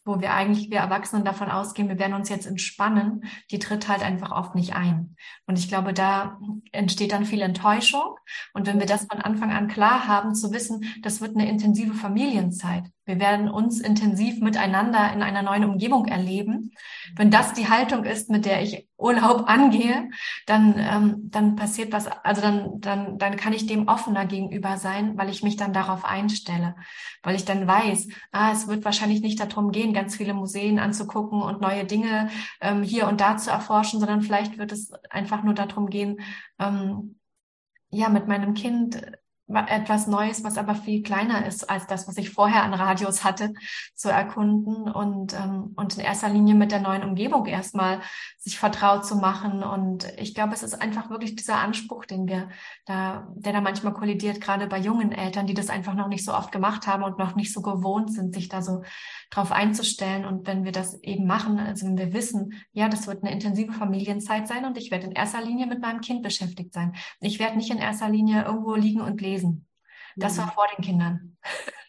wo 0.04 0.20
wir 0.20 0.34
eigentlich, 0.34 0.70
wir 0.70 0.78
Erwachsenen 0.78 1.24
davon 1.24 1.50
ausgehen, 1.50 1.88
wir 1.88 1.98
werden 1.98 2.14
uns 2.14 2.28
jetzt 2.28 2.46
entspannen, 2.46 3.24
die 3.50 3.58
tritt 3.58 3.88
halt 3.88 4.02
einfach 4.02 4.32
oft 4.32 4.54
nicht 4.54 4.74
ein. 4.74 5.16
Und 5.46 5.58
ich 5.58 5.68
glaube, 5.68 5.94
da 5.94 6.38
entsteht 6.72 7.12
dann 7.12 7.24
viel 7.24 7.40
Enttäuschung. 7.40 8.16
Und 8.52 8.66
wenn 8.66 8.80
wir 8.80 8.86
das 8.86 9.06
von 9.06 9.20
Anfang 9.20 9.50
an 9.50 9.68
klar 9.68 10.06
haben, 10.06 10.34
zu 10.34 10.52
wissen, 10.52 10.84
das 11.02 11.20
wird 11.20 11.36
eine 11.36 11.48
intensive 11.48 11.94
Familienzeit. 11.94 12.90
Wir 13.06 13.20
werden 13.20 13.50
uns 13.50 13.80
intensiv 13.80 14.40
miteinander 14.40 15.12
in 15.12 15.22
einer 15.22 15.42
neuen 15.42 15.64
Umgebung 15.64 16.06
erleben. 16.06 16.72
Wenn 17.16 17.30
das 17.30 17.52
die 17.52 17.68
Haltung 17.68 18.04
ist, 18.04 18.30
mit 18.30 18.46
der 18.46 18.62
ich 18.62 18.88
Urlaub 18.96 19.44
angehe, 19.46 20.08
dann, 20.46 20.74
ähm, 20.78 21.30
dann 21.30 21.56
passiert 21.56 21.92
was, 21.92 22.06
also 22.06 22.40
dann, 22.40 22.80
dann, 22.80 23.18
dann 23.18 23.36
kann 23.36 23.52
ich 23.52 23.66
dem 23.66 23.88
offener 23.88 24.24
gegenüber 24.24 24.78
sein, 24.78 25.18
weil 25.18 25.28
ich 25.28 25.42
mich 25.42 25.56
dann 25.56 25.74
darauf 25.74 26.04
einstelle, 26.04 26.76
weil 27.22 27.36
ich 27.36 27.44
dann 27.44 27.66
weiß, 27.66 28.08
ah, 28.32 28.52
es 28.52 28.68
wird 28.68 28.84
wahrscheinlich 28.84 29.20
nicht 29.20 29.38
darum 29.38 29.70
gehen, 29.70 29.92
ganz 29.92 30.16
viele 30.16 30.32
Museen 30.32 30.78
anzugucken 30.78 31.42
und 31.42 31.60
neue 31.60 31.84
Dinge 31.84 32.30
ähm, 32.60 32.82
hier 32.82 33.06
und 33.06 33.20
da 33.20 33.36
zu 33.36 33.50
erforschen, 33.50 34.00
sondern 34.00 34.22
vielleicht 34.22 34.56
wird 34.56 34.72
es 34.72 34.92
einfach 35.10 35.42
nur 35.42 35.54
darum 35.54 35.90
gehen, 35.90 36.20
ähm, 36.58 37.16
ja, 37.90 38.08
mit 38.08 38.26
meinem 38.26 38.54
Kind 38.54 39.00
etwas 39.46 40.06
Neues, 40.06 40.42
was 40.42 40.56
aber 40.56 40.74
viel 40.74 41.02
kleiner 41.02 41.46
ist 41.46 41.68
als 41.68 41.86
das, 41.86 42.08
was 42.08 42.16
ich 42.16 42.30
vorher 42.30 42.62
an 42.62 42.72
Radios 42.72 43.24
hatte, 43.24 43.52
zu 43.94 44.08
erkunden 44.08 44.90
und, 44.90 45.34
ähm, 45.34 45.74
und 45.76 45.94
in 45.98 46.00
erster 46.00 46.30
Linie 46.30 46.54
mit 46.54 46.72
der 46.72 46.80
neuen 46.80 47.02
Umgebung 47.02 47.44
erstmal 47.44 48.00
sich 48.38 48.58
vertraut 48.58 49.04
zu 49.04 49.16
machen. 49.16 49.62
Und 49.62 50.06
ich 50.18 50.34
glaube, 50.34 50.54
es 50.54 50.62
ist 50.62 50.80
einfach 50.80 51.10
wirklich 51.10 51.36
dieser 51.36 51.58
Anspruch, 51.58 52.06
den 52.06 52.26
wir 52.26 52.48
da, 52.86 53.28
der 53.34 53.52
da 53.52 53.60
manchmal 53.60 53.92
kollidiert, 53.92 54.40
gerade 54.40 54.66
bei 54.66 54.78
jungen 54.78 55.12
Eltern, 55.12 55.46
die 55.46 55.54
das 55.54 55.68
einfach 55.68 55.94
noch 55.94 56.08
nicht 56.08 56.24
so 56.24 56.32
oft 56.32 56.50
gemacht 56.50 56.86
haben 56.86 57.02
und 57.02 57.18
noch 57.18 57.34
nicht 57.36 57.52
so 57.52 57.60
gewohnt 57.60 58.12
sind, 58.12 58.34
sich 58.34 58.48
da 58.48 58.62
so 58.62 58.82
drauf 59.30 59.52
einzustellen. 59.52 60.24
Und 60.24 60.46
wenn 60.46 60.64
wir 60.64 60.72
das 60.72 61.02
eben 61.02 61.26
machen, 61.26 61.58
also 61.58 61.86
wenn 61.86 61.98
wir 61.98 62.14
wissen, 62.14 62.54
ja, 62.72 62.88
das 62.88 63.06
wird 63.06 63.22
eine 63.22 63.32
intensive 63.32 63.72
Familienzeit 63.72 64.48
sein 64.48 64.64
und 64.64 64.78
ich 64.78 64.90
werde 64.90 65.06
in 65.06 65.12
erster 65.12 65.42
Linie 65.42 65.66
mit 65.66 65.82
meinem 65.82 66.00
Kind 66.00 66.22
beschäftigt 66.22 66.72
sein. 66.72 66.94
Ich 67.20 67.38
werde 67.38 67.56
nicht 67.56 67.70
in 67.70 67.78
erster 67.78 68.08
Linie 68.08 68.44
irgendwo 68.44 68.74
liegen 68.74 69.02
und 69.02 69.20
lesen. 69.20 69.33
Das 70.16 70.38
war 70.38 70.46
mhm. 70.46 70.50
vor 70.50 70.66
den 70.76 70.84
Kindern. 70.84 71.36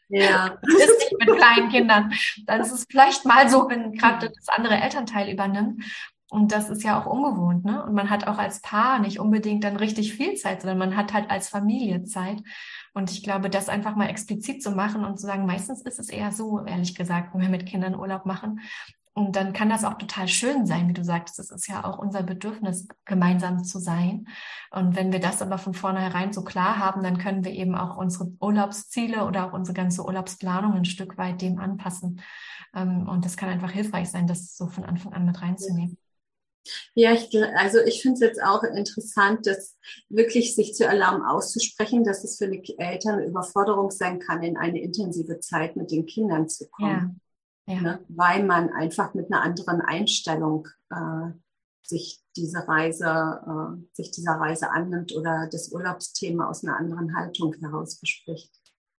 Ja. 0.10 0.58
Das 0.62 0.90
ist 0.90 1.00
nicht 1.00 1.20
mit 1.20 1.38
kleinen 1.38 1.70
Kindern. 1.70 2.14
Dann 2.46 2.62
ist 2.62 2.72
es 2.72 2.86
vielleicht 2.90 3.26
mal 3.26 3.50
so, 3.50 3.68
wenn 3.70 3.94
gerade 3.94 4.30
das 4.30 4.50
andere 4.50 4.76
Elternteil 4.76 5.32
übernimmt. 5.32 5.84
Und 6.30 6.52
das 6.52 6.70
ist 6.70 6.84
ja 6.84 7.00
auch 7.00 7.06
ungewohnt, 7.06 7.66
ne? 7.66 7.84
Und 7.86 7.94
man 7.94 8.10
hat 8.10 8.28
auch 8.28 8.40
als 8.40 8.60
Paar 8.62 9.00
nicht 9.00 9.20
unbedingt 9.20 9.64
dann 9.64 9.78
richtig 9.78 10.14
viel 10.14 10.36
Zeit, 10.36 10.62
sondern 10.62 10.80
man 10.80 10.98
hat 10.98 11.14
halt 11.14 11.30
als 11.30 11.50
Familie 11.50 12.04
Zeit. 12.04 12.42
Und 12.94 13.12
ich 13.12 13.24
glaube, 13.24 13.50
das 13.50 13.70
einfach 13.70 13.96
mal 13.96 14.10
explizit 14.10 14.62
zu 14.64 14.72
machen 14.72 15.06
und 15.06 15.20
zu 15.20 15.28
sagen, 15.28 15.46
meistens 15.46 15.82
ist 15.84 16.00
es 16.00 16.10
eher 16.10 16.32
so, 16.32 16.66
ehrlich 16.66 16.96
gesagt, 16.96 17.34
wenn 17.34 17.42
wir 17.42 17.50
mit 17.50 17.68
Kindern 17.68 17.96
Urlaub 17.96 18.26
machen. 18.26 18.60
Und 19.18 19.38
dann 19.38 19.54
kann 19.54 19.70
das 19.70 19.86
auch 19.86 19.98
total 19.98 20.28
schön 20.28 20.66
sein, 20.66 20.90
wie 20.90 20.94
du 20.94 21.02
sagst. 21.02 21.40
Es 21.40 21.50
ist 21.50 21.68
ja 21.70 21.86
auch 21.86 21.98
unser 22.00 22.22
Bedürfnis, 22.22 22.86
gemeinsam 23.06 23.64
zu 23.64 23.80
sein. 23.80 24.28
Und 24.72 24.98
wenn 24.98 25.14
wir 25.14 25.22
das 25.22 25.42
aber 25.42 25.58
von 25.58 25.74
vornherein 25.74 26.34
so 26.34 26.44
klar 26.44 26.80
haben, 26.80 27.02
dann 27.02 27.18
können 27.18 27.46
wir 27.46 27.54
eben 27.54 27.76
auch 27.76 27.96
unsere 27.96 28.34
Urlaubsziele 28.42 29.26
oder 29.26 29.48
auch 29.48 29.54
unsere 29.54 29.74
ganze 29.74 30.04
Urlaubsplanung 30.04 30.74
ein 30.74 30.84
Stück 30.84 31.18
weit 31.18 31.42
dem 31.42 31.60
anpassen. 31.60 32.22
Ähm, 32.76 33.08
und 33.08 33.24
das 33.24 33.38
kann 33.38 33.48
einfach 33.48 33.72
hilfreich 33.72 34.10
sein, 34.10 34.28
das 34.28 34.58
so 34.58 34.68
von 34.68 34.84
Anfang 34.84 35.14
an 35.14 35.26
mit 35.26 35.42
reinzunehmen. 35.42 35.98
Ja, 36.94 37.14
ich, 37.14 37.30
also 37.56 37.80
ich 37.80 38.02
finde 38.02 38.16
es 38.16 38.20
jetzt 38.20 38.44
auch 38.44 38.64
interessant, 38.64 39.48
dass 39.48 39.78
wirklich 40.10 40.56
sich 40.56 40.74
zu 40.74 40.84
erlauben, 40.84 41.24
auszusprechen, 41.24 42.04
dass 42.04 42.26
es 42.26 42.38
für 42.38 42.50
die 42.50 42.78
Eltern 42.78 43.20
eine 43.20 43.28
Überforderung 43.28 43.92
sein 43.92 44.20
kann, 44.20 44.44
in 44.44 44.58
eine 44.58 44.82
intensive 44.82 45.40
Zeit 45.40 45.78
mit 45.78 45.92
den 45.92 46.06
Kindern 46.06 46.50
zu 46.50 46.68
kommen. 46.68 46.90
Ja, 46.90 47.25
ja. 47.68 47.82
Ne? 47.82 48.06
Weil 48.10 48.44
man 48.44 48.70
einfach 48.70 49.14
mit 49.14 49.32
einer 49.32 49.42
anderen 49.42 49.82
Einstellung 49.82 50.68
äh, 50.90 51.32
sich 51.82 52.22
diese 52.36 52.68
Reise, 52.68 53.06
äh, 53.06 53.86
sich 53.94 54.12
dieser 54.12 54.34
Reise 54.34 54.72
annimmt 54.72 55.14
oder 55.16 55.48
das 55.52 55.72
Urlaubsthema 55.72 56.48
aus 56.48 56.64
einer 56.64 56.78
anderen 56.78 57.16
Haltung 57.16 57.54
heraus 57.60 58.00
bespricht. 58.00 58.52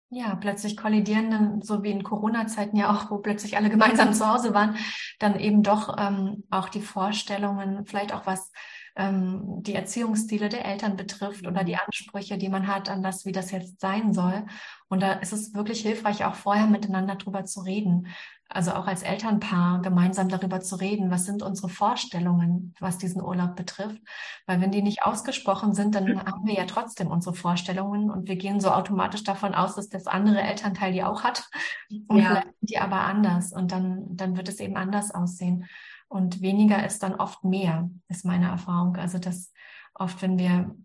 Ja, 0.10 0.36
plötzlich 0.36 0.78
kollidieren 0.78 1.32
dann, 1.32 1.62
so 1.62 1.84
wie 1.84 1.92
in 1.92 2.04
Corona-Zeiten 2.04 2.78
ja 2.78 2.96
auch, 2.96 3.10
wo 3.10 3.18
plötzlich 3.18 3.58
alle 3.58 3.70
gemeinsam 3.70 4.14
zu 4.14 4.28
Hause 4.28 4.54
waren, 4.54 4.78
dann 5.20 5.40
eben 5.40 5.64
doch 5.64 5.96
ähm, 5.98 6.44
auch 6.50 6.70
die 6.70 6.82
Vorstellungen, 6.82 7.86
vielleicht 7.86 8.14
auch 8.14 8.26
was 8.26 8.52
ähm, 8.96 9.62
die 9.64 9.74
Erziehungsstile 9.74 10.48
der 10.48 10.66
Eltern 10.66 10.96
betrifft 10.96 11.46
oder 11.48 11.64
die 11.64 11.76
Ansprüche, 11.76 12.38
die 12.38 12.50
man 12.50 12.68
hat 12.68 12.90
an 12.90 13.04
das, 13.04 13.26
wie 13.26 13.32
das 13.32 13.52
jetzt 13.52 13.82
sein 13.82 14.14
soll. 14.14 14.46
Und 14.88 15.02
da 15.02 15.14
ist 15.14 15.34
es 15.34 15.54
wirklich 15.54 15.82
hilfreich, 15.82 16.24
auch 16.24 16.36
vorher 16.36 16.68
miteinander 16.68 17.16
drüber 17.16 17.44
zu 17.46 17.62
reden 17.62 18.08
also 18.50 18.74
auch 18.74 18.88
als 18.88 19.02
Elternpaar 19.02 19.82
gemeinsam 19.82 20.30
darüber 20.30 20.62
zu 20.62 20.76
reden, 20.76 21.10
was 21.10 21.26
sind 21.26 21.42
unsere 21.42 21.68
Vorstellungen, 21.68 22.76
was 22.80 22.98
diesen 22.98 23.22
Urlaub 23.22 23.56
betrifft. 23.56 24.00
Weil 24.46 24.62
wenn 24.62 24.72
die 24.72 24.84
nicht 24.84 25.04
ausgesprochen 25.04 25.74
sind, 25.74 25.96
dann 25.96 26.24
haben 26.26 26.46
wir 26.46 26.54
ja 26.54 26.66
trotzdem 26.66 27.08
unsere 27.08 27.36
Vorstellungen 27.36 28.12
und 28.12 28.28
wir 28.28 28.36
gehen 28.36 28.60
so 28.60 28.70
automatisch 28.70 29.24
davon 29.24 29.56
aus, 29.56 29.76
dass 29.76 29.90
das 29.90 30.06
andere 30.06 30.42
Elternteil 30.42 30.94
die 30.94 31.04
auch 31.04 31.24
hat. 31.24 31.50
Und 32.08 32.18
ja. 32.18 32.26
vielleicht 32.26 32.48
sind 32.60 32.70
die 32.70 32.80
aber 32.80 33.02
anders 33.02 33.54
und 33.54 33.72
dann, 33.72 34.16
dann 34.16 34.36
wird 34.38 34.50
es 34.50 34.60
eben 34.60 34.76
anders 34.76 35.12
aussehen. 35.12 35.66
Und 36.08 36.42
weniger 36.42 36.86
ist 36.86 37.04
dann 37.04 37.16
oft 37.16 37.44
mehr, 37.44 37.90
ist 38.08 38.26
meine 38.26 38.48
Erfahrung. 38.48 38.96
Also 38.96 39.18
dass 39.20 39.52
oft, 39.94 40.22
wenn 40.22 40.38
wir 40.38 40.76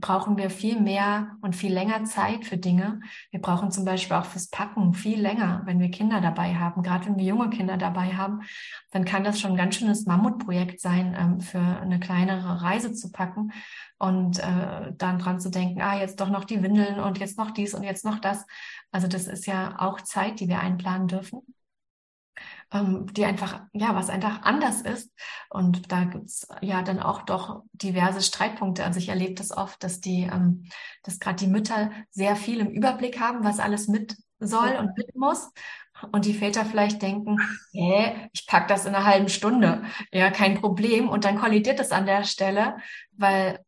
brauchen 0.00 0.36
wir 0.36 0.50
viel 0.50 0.80
mehr 0.80 1.36
und 1.40 1.54
viel 1.54 1.72
länger 1.72 2.04
Zeit 2.04 2.44
für 2.44 2.56
Dinge. 2.56 3.00
Wir 3.30 3.40
brauchen 3.40 3.70
zum 3.70 3.84
Beispiel 3.84 4.16
auch 4.16 4.24
fürs 4.24 4.48
Packen 4.48 4.94
viel 4.94 5.20
länger, 5.20 5.62
wenn 5.66 5.80
wir 5.80 5.90
Kinder 5.90 6.20
dabei 6.20 6.54
haben. 6.54 6.82
Gerade 6.82 7.06
wenn 7.06 7.16
wir 7.16 7.24
junge 7.24 7.50
Kinder 7.50 7.76
dabei 7.76 8.16
haben, 8.16 8.40
dann 8.90 9.04
kann 9.04 9.24
das 9.24 9.40
schon 9.40 9.52
ein 9.52 9.56
ganz 9.56 9.76
schönes 9.76 10.06
Mammutprojekt 10.06 10.80
sein, 10.80 11.16
ähm, 11.18 11.40
für 11.40 11.60
eine 11.60 12.00
kleinere 12.00 12.62
Reise 12.62 12.92
zu 12.92 13.10
packen 13.12 13.52
und 13.98 14.38
äh, 14.38 14.92
dann 14.96 15.18
dran 15.18 15.40
zu 15.40 15.50
denken, 15.50 15.80
ah, 15.82 15.98
jetzt 15.98 16.20
doch 16.20 16.30
noch 16.30 16.44
die 16.44 16.62
Windeln 16.62 16.98
und 16.98 17.18
jetzt 17.18 17.38
noch 17.38 17.50
dies 17.50 17.74
und 17.74 17.82
jetzt 17.82 18.04
noch 18.04 18.18
das. 18.18 18.46
Also 18.90 19.06
das 19.06 19.26
ist 19.26 19.46
ja 19.46 19.78
auch 19.78 20.00
Zeit, 20.00 20.40
die 20.40 20.48
wir 20.48 20.60
einplanen 20.60 21.08
dürfen 21.08 21.42
ähm, 22.72 23.06
die 23.12 23.24
einfach, 23.24 23.62
ja, 23.72 23.94
was 23.94 24.10
einfach 24.10 24.42
anders 24.42 24.82
ist. 24.82 25.12
Und 25.48 25.90
da 25.90 26.04
gibt's 26.04 26.48
ja 26.60 26.82
dann 26.82 27.00
auch 27.00 27.22
doch 27.22 27.62
diverse 27.72 28.22
Streitpunkte. 28.22 28.84
Also 28.84 28.98
ich 28.98 29.08
erlebe 29.08 29.34
das 29.34 29.50
oft, 29.50 29.82
dass 29.82 30.00
die, 30.00 30.22
ähm, 30.22 30.66
dass 31.02 31.18
gerade 31.18 31.36
die 31.36 31.50
Mütter 31.50 31.90
sehr 32.10 32.36
viel 32.36 32.60
im 32.60 32.70
Überblick 32.70 33.20
haben, 33.20 33.44
was 33.44 33.58
alles 33.58 33.88
mit 33.88 34.16
soll 34.38 34.76
und 34.78 34.96
mit 34.96 35.14
muss. 35.14 35.50
Und 36.12 36.24
die 36.24 36.32
Väter 36.32 36.64
vielleicht 36.64 37.02
denken, 37.02 37.36
hä, 37.72 38.28
ich 38.32 38.46
pack 38.46 38.68
das 38.68 38.86
in 38.86 38.94
einer 38.94 39.04
halben 39.04 39.28
Stunde. 39.28 39.82
Ja, 40.12 40.30
kein 40.30 40.58
Problem. 40.58 41.10
Und 41.10 41.26
dann 41.26 41.38
kollidiert 41.38 41.78
es 41.78 41.92
an 41.92 42.06
der 42.06 42.24
Stelle, 42.24 42.78
weil 43.12 43.60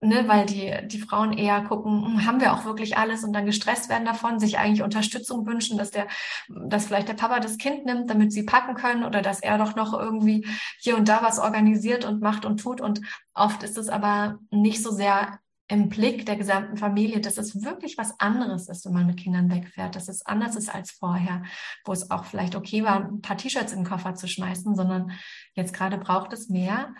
ne, 0.00 0.26
weil 0.26 0.46
die, 0.46 0.72
die 0.86 1.00
Frauen 1.00 1.32
eher 1.32 1.62
gucken, 1.62 2.04
hm, 2.04 2.26
haben 2.26 2.40
wir 2.40 2.52
auch 2.54 2.64
wirklich 2.64 2.96
alles 2.96 3.24
und 3.24 3.32
dann 3.32 3.46
gestresst 3.46 3.88
werden 3.88 4.04
davon, 4.04 4.40
sich 4.40 4.58
eigentlich 4.58 4.82
Unterstützung 4.82 5.46
wünschen, 5.46 5.78
dass 5.78 5.90
der, 5.90 6.06
dass 6.48 6.86
vielleicht 6.86 7.08
der 7.08 7.14
Papa 7.14 7.40
das 7.40 7.58
Kind 7.58 7.84
nimmt, 7.84 8.08
damit 8.10 8.32
sie 8.32 8.44
packen 8.44 8.74
können 8.74 9.04
oder 9.04 9.22
dass 9.22 9.40
er 9.40 9.58
doch 9.58 9.76
noch 9.76 9.92
irgendwie 9.92 10.46
hier 10.80 10.96
und 10.96 11.08
da 11.08 11.22
was 11.22 11.38
organisiert 11.38 12.04
und 12.04 12.22
macht 12.22 12.44
und 12.44 12.60
tut. 12.60 12.80
Und 12.80 13.00
oft 13.34 13.62
ist 13.62 13.76
es 13.76 13.88
aber 13.88 14.38
nicht 14.50 14.82
so 14.82 14.90
sehr 14.90 15.38
im 15.68 15.88
Blick 15.88 16.26
der 16.26 16.34
gesamten 16.34 16.76
Familie, 16.76 17.20
dass 17.20 17.38
es 17.38 17.62
wirklich 17.62 17.96
was 17.96 18.18
anderes 18.18 18.68
ist, 18.68 18.84
wenn 18.86 18.92
man 18.92 19.06
mit 19.06 19.18
Kindern 19.18 19.50
wegfährt, 19.50 19.94
dass 19.94 20.08
es 20.08 20.26
anders 20.26 20.56
ist 20.56 20.74
als 20.74 20.90
vorher, 20.90 21.44
wo 21.84 21.92
es 21.92 22.10
auch 22.10 22.24
vielleicht 22.24 22.56
okay 22.56 22.82
war, 22.82 23.04
ein 23.04 23.20
paar 23.20 23.36
T-Shirts 23.36 23.72
in 23.72 23.80
den 23.80 23.86
Koffer 23.88 24.16
zu 24.16 24.26
schmeißen, 24.26 24.74
sondern 24.74 25.12
jetzt 25.54 25.72
gerade 25.72 25.96
braucht 25.96 26.32
es 26.32 26.48
mehr. 26.48 26.92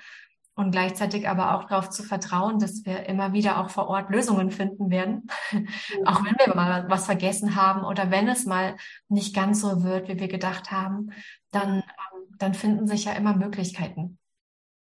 Und 0.61 0.71
gleichzeitig 0.71 1.29
aber 1.29 1.55
auch 1.55 1.65
darauf 1.65 1.91
zu 1.91 2.03
vertrauen, 2.03 2.59
dass 2.59 2.85
wir 2.85 3.07
immer 3.07 3.33
wieder 3.33 3.59
auch 3.59 3.71
vor 3.71 3.89
Ort 3.89 4.11
Lösungen 4.11 4.51
finden 4.51 4.91
werden, 4.91 5.29
mhm. 5.51 5.67
auch 6.05 6.25
wenn 6.25 6.37
wir 6.45 6.55
mal 6.55 6.89
was 6.89 7.07
vergessen 7.07 7.57
haben 7.57 7.85
oder 7.85 8.11
wenn 8.11 8.29
es 8.29 8.47
mal 8.47 8.77
nicht 9.09 9.35
ganz 9.35 9.63
so 9.63 9.83
wird, 9.83 10.09
wie 10.09 10.21
wir 10.21 10.29
gedacht 10.29 10.71
haben, 10.71 11.11
dann, 11.51 11.79
ähm, 11.79 12.37
dann 12.39 12.55
finden 12.55 12.87
sich 12.87 13.07
ja 13.07 13.13
immer 13.13 13.35
Möglichkeiten. 13.35 14.19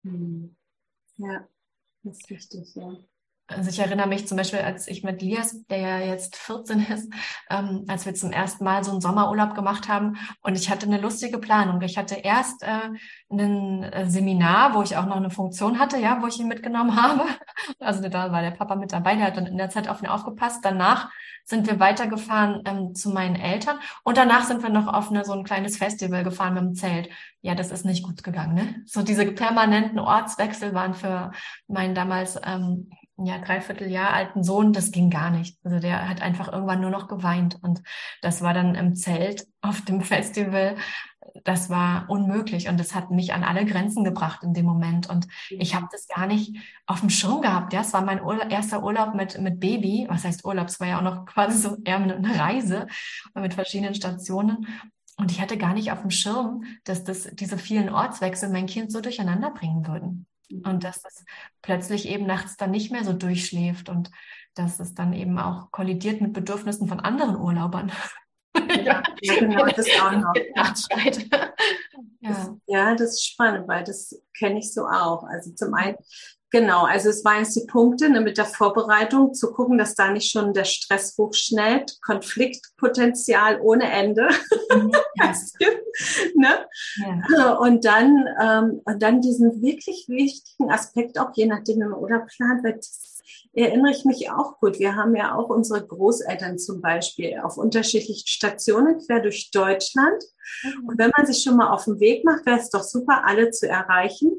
Mhm. 0.03 0.55
Ja, 1.17 1.47
das 2.03 2.19
ist 2.19 2.29
richtig, 2.29 2.75
ja. 2.75 2.95
Also 3.55 3.69
ich 3.69 3.79
erinnere 3.79 4.07
mich 4.07 4.27
zum 4.27 4.37
Beispiel, 4.37 4.59
als 4.59 4.87
ich 4.87 5.03
mit 5.03 5.21
Lias, 5.21 5.65
der 5.67 5.77
ja 5.77 5.99
jetzt 5.99 6.35
14 6.35 6.85
ist, 6.85 7.13
ähm, 7.49 7.85
als 7.87 8.05
wir 8.05 8.13
zum 8.13 8.31
ersten 8.31 8.63
Mal 8.63 8.83
so 8.83 8.91
einen 8.91 9.01
Sommerurlaub 9.01 9.55
gemacht 9.55 9.87
haben 9.87 10.17
und 10.41 10.55
ich 10.55 10.69
hatte 10.69 10.85
eine 10.85 10.99
lustige 10.99 11.37
Planung. 11.37 11.81
Ich 11.81 11.97
hatte 11.97 12.15
erst 12.15 12.63
äh, 12.63 12.89
ein 13.31 13.83
äh, 13.83 14.09
Seminar, 14.09 14.73
wo 14.73 14.81
ich 14.81 14.97
auch 14.97 15.05
noch 15.05 15.17
eine 15.17 15.29
Funktion 15.29 15.79
hatte, 15.79 15.97
ja, 15.97 16.21
wo 16.21 16.27
ich 16.27 16.39
ihn 16.39 16.47
mitgenommen 16.47 16.95
habe. 17.01 17.25
Also 17.79 18.07
da 18.07 18.31
war 18.31 18.41
der 18.41 18.51
Papa 18.51 18.75
mit 18.75 18.91
dabei, 18.91 19.15
der 19.15 19.27
hat 19.27 19.37
dann 19.37 19.45
in 19.45 19.57
der 19.57 19.69
Zeit 19.69 19.87
auf 19.87 20.01
ihn 20.01 20.07
aufgepasst. 20.07 20.59
Danach 20.63 21.09
sind 21.45 21.67
wir 21.67 21.79
weitergefahren 21.79 22.61
ähm, 22.65 22.95
zu 22.95 23.09
meinen 23.09 23.35
Eltern 23.35 23.79
und 24.03 24.17
danach 24.17 24.45
sind 24.45 24.63
wir 24.63 24.69
noch 24.69 24.87
auf 24.87 25.09
eine, 25.09 25.25
so 25.25 25.33
ein 25.33 25.43
kleines 25.43 25.77
Festival 25.77 26.23
gefahren 26.23 26.53
mit 26.53 26.63
dem 26.63 26.75
Zelt. 26.75 27.09
Ja, 27.41 27.55
das 27.55 27.71
ist 27.71 27.85
nicht 27.85 28.03
gut 28.03 28.23
gegangen, 28.23 28.53
ne? 28.53 28.81
So 28.85 29.01
diese 29.01 29.25
permanenten 29.25 29.99
Ortswechsel 29.99 30.73
waren 30.73 30.93
für 30.93 31.31
meinen 31.67 31.95
damals 31.95 32.39
ähm, 32.45 32.89
ja, 33.17 33.37
dreiviertel 33.37 33.89
Jahr 33.89 34.13
alten 34.13 34.43
Sohn, 34.43 34.73
das 34.73 34.91
ging 34.91 35.09
gar 35.09 35.29
nicht. 35.29 35.57
Also 35.63 35.79
der 35.79 36.09
hat 36.09 36.21
einfach 36.21 36.51
irgendwann 36.51 36.81
nur 36.81 36.89
noch 36.89 37.07
geweint. 37.07 37.59
Und 37.61 37.83
das 38.21 38.41
war 38.41 38.53
dann 38.53 38.75
im 38.75 38.95
Zelt 38.95 39.45
auf 39.61 39.81
dem 39.81 40.01
Festival. 40.01 40.75
Das 41.43 41.69
war 41.69 42.09
unmöglich. 42.09 42.69
Und 42.69 42.79
das 42.79 42.95
hat 42.95 43.11
mich 43.11 43.33
an 43.33 43.43
alle 43.43 43.65
Grenzen 43.65 44.03
gebracht 44.03 44.41
in 44.43 44.53
dem 44.53 44.65
Moment. 44.65 45.09
Und 45.09 45.27
ich 45.49 45.75
habe 45.75 45.87
das 45.91 46.07
gar 46.07 46.25
nicht 46.25 46.57
auf 46.87 47.01
dem 47.01 47.11
Schirm 47.11 47.41
gehabt. 47.41 47.71
Ja, 47.73 47.81
es 47.81 47.93
war 47.93 48.03
mein 48.03 48.21
Urla 48.21 48.49
erster 48.49 48.83
Urlaub 48.83 49.13
mit, 49.13 49.39
mit 49.39 49.59
Baby. 49.59 50.07
Was 50.09 50.23
heißt 50.23 50.43
Urlaub? 50.43 50.67
Es 50.67 50.79
war 50.79 50.87
ja 50.87 50.97
auch 50.97 51.03
noch 51.03 51.25
quasi 51.27 51.59
so 51.59 51.77
eher 51.83 51.97
eine 51.97 52.39
Reise 52.39 52.87
mit 53.35 53.53
verschiedenen 53.53 53.93
Stationen. 53.93 54.67
Und 55.17 55.31
ich 55.31 55.39
hatte 55.39 55.57
gar 55.57 55.75
nicht 55.75 55.91
auf 55.91 56.01
dem 56.01 56.09
Schirm, 56.09 56.63
dass 56.83 57.03
das, 57.03 57.29
diese 57.33 57.59
vielen 57.59 57.89
Ortswechsel 57.89 58.49
mein 58.49 58.65
Kind 58.65 58.91
so 58.91 58.99
durcheinander 58.99 59.51
bringen 59.51 59.85
würden. 59.85 60.25
Und 60.51 60.83
dass 60.83 61.03
es 61.05 61.25
plötzlich 61.61 62.07
eben 62.07 62.25
nachts 62.25 62.57
dann 62.57 62.71
nicht 62.71 62.91
mehr 62.91 63.03
so 63.03 63.13
durchschläft 63.13 63.89
und 63.89 64.11
dass 64.53 64.79
es 64.79 64.93
dann 64.93 65.13
eben 65.13 65.39
auch 65.39 65.71
kollidiert 65.71 66.21
mit 66.21 66.33
Bedürfnissen 66.33 66.87
von 66.87 66.99
anderen 66.99 67.35
Urlaubern. 67.35 67.91
Ja, 68.83 69.01
genau, 69.19 69.65
das 69.65 69.87
auch 69.99 70.11
noch. 70.11 70.33
Ja. 72.21 72.55
ja, 72.67 72.95
das 72.95 73.13
ist 73.13 73.25
spannend, 73.25 73.67
weil 73.67 73.83
das 73.83 74.15
kenne 74.37 74.59
ich 74.59 74.71
so 74.71 74.85
auch. 74.85 75.23
Also 75.23 75.51
zum 75.53 75.73
einen 75.73 75.97
Genau, 76.53 76.83
also 76.83 77.09
es 77.09 77.25
waren 77.25 77.39
jetzt 77.39 77.55
die 77.55 77.65
Punkte 77.65 78.11
ne, 78.11 78.21
mit 78.21 78.37
der 78.37 78.45
Vorbereitung, 78.45 79.33
zu 79.33 79.51
gucken, 79.51 79.79
dass 79.79 79.95
da 79.95 80.11
nicht 80.11 80.31
schon 80.31 80.53
der 80.53 80.65
Stress 80.65 81.15
hochschnellt, 81.17 81.99
Konfliktpotenzial 82.03 83.59
ohne 83.59 83.91
Ende. 83.91 84.29
Mhm. 84.71 84.91
ne? 86.35 86.67
Ja. 87.35 87.53
Und 87.53 87.83
dann 87.85 88.27
ähm, 88.39 88.81
und 88.85 89.01
dann 89.01 89.19
diesen 89.19 89.63
wirklich 89.63 90.05
wichtigen 90.07 90.69
Aspekt 90.69 91.17
auch, 91.17 91.31
je 91.33 91.47
nachdem, 91.47 91.77
wie 91.77 91.85
man 91.85 91.99
Urlaub 91.99 92.27
plant, 92.27 92.63
weil 92.63 92.75
das 92.75 93.23
erinnere 93.53 93.91
ich 93.91 94.05
mich 94.05 94.29
auch 94.29 94.59
gut. 94.59 94.77
Wir 94.77 94.95
haben 94.95 95.15
ja 95.15 95.33
auch 95.33 95.49
unsere 95.49 95.83
Großeltern 95.83 96.59
zum 96.59 96.81
Beispiel 96.81 97.39
auf 97.41 97.57
unterschiedlichen 97.57 98.27
Stationen 98.27 98.99
quer 98.99 99.21
durch 99.21 99.49
Deutschland. 99.49 100.23
Mhm. 100.61 100.87
Und 100.87 100.99
wenn 100.99 101.11
man 101.17 101.25
sich 101.25 101.41
schon 101.41 101.57
mal 101.57 101.71
auf 101.71 101.85
den 101.85 101.99
Weg 101.99 102.23
macht, 102.25 102.45
wäre 102.45 102.59
es 102.59 102.69
doch 102.69 102.83
super, 102.83 103.23
alle 103.25 103.49
zu 103.49 103.67
erreichen. 103.67 104.33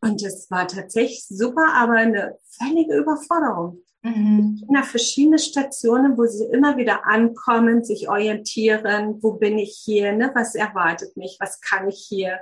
Und 0.00 0.22
es 0.22 0.50
war 0.50 0.66
tatsächlich 0.68 1.26
super, 1.28 1.74
aber 1.74 1.94
eine 1.94 2.36
völlige 2.58 2.96
Überforderung. 2.96 3.82
Mhm. 4.02 4.62
Kinder 4.64 4.84
verschiedene 4.84 5.38
Stationen, 5.38 6.16
wo 6.16 6.26
sie 6.26 6.44
immer 6.44 6.76
wieder 6.76 7.06
ankommen, 7.06 7.84
sich 7.84 8.08
orientieren, 8.08 9.18
wo 9.22 9.32
bin 9.32 9.58
ich 9.58 9.80
hier, 9.84 10.12
ne? 10.12 10.30
was 10.34 10.54
erwartet 10.54 11.16
mich, 11.16 11.36
was 11.40 11.60
kann 11.60 11.88
ich 11.88 12.06
hier. 12.08 12.38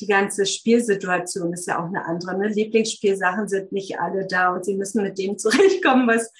Die 0.00 0.06
ganze 0.06 0.46
Spielsituation 0.46 1.52
ist 1.52 1.66
ja 1.66 1.80
auch 1.80 1.86
eine 1.86 2.04
andere. 2.04 2.38
Ne? 2.38 2.48
Lieblingsspielsachen 2.48 3.48
sind 3.48 3.72
nicht 3.72 4.00
alle 4.00 4.26
da 4.26 4.54
und 4.54 4.64
sie 4.64 4.76
müssen 4.76 5.02
mit 5.02 5.18
dem 5.18 5.38
zurechtkommen, 5.38 6.06
was 6.06 6.32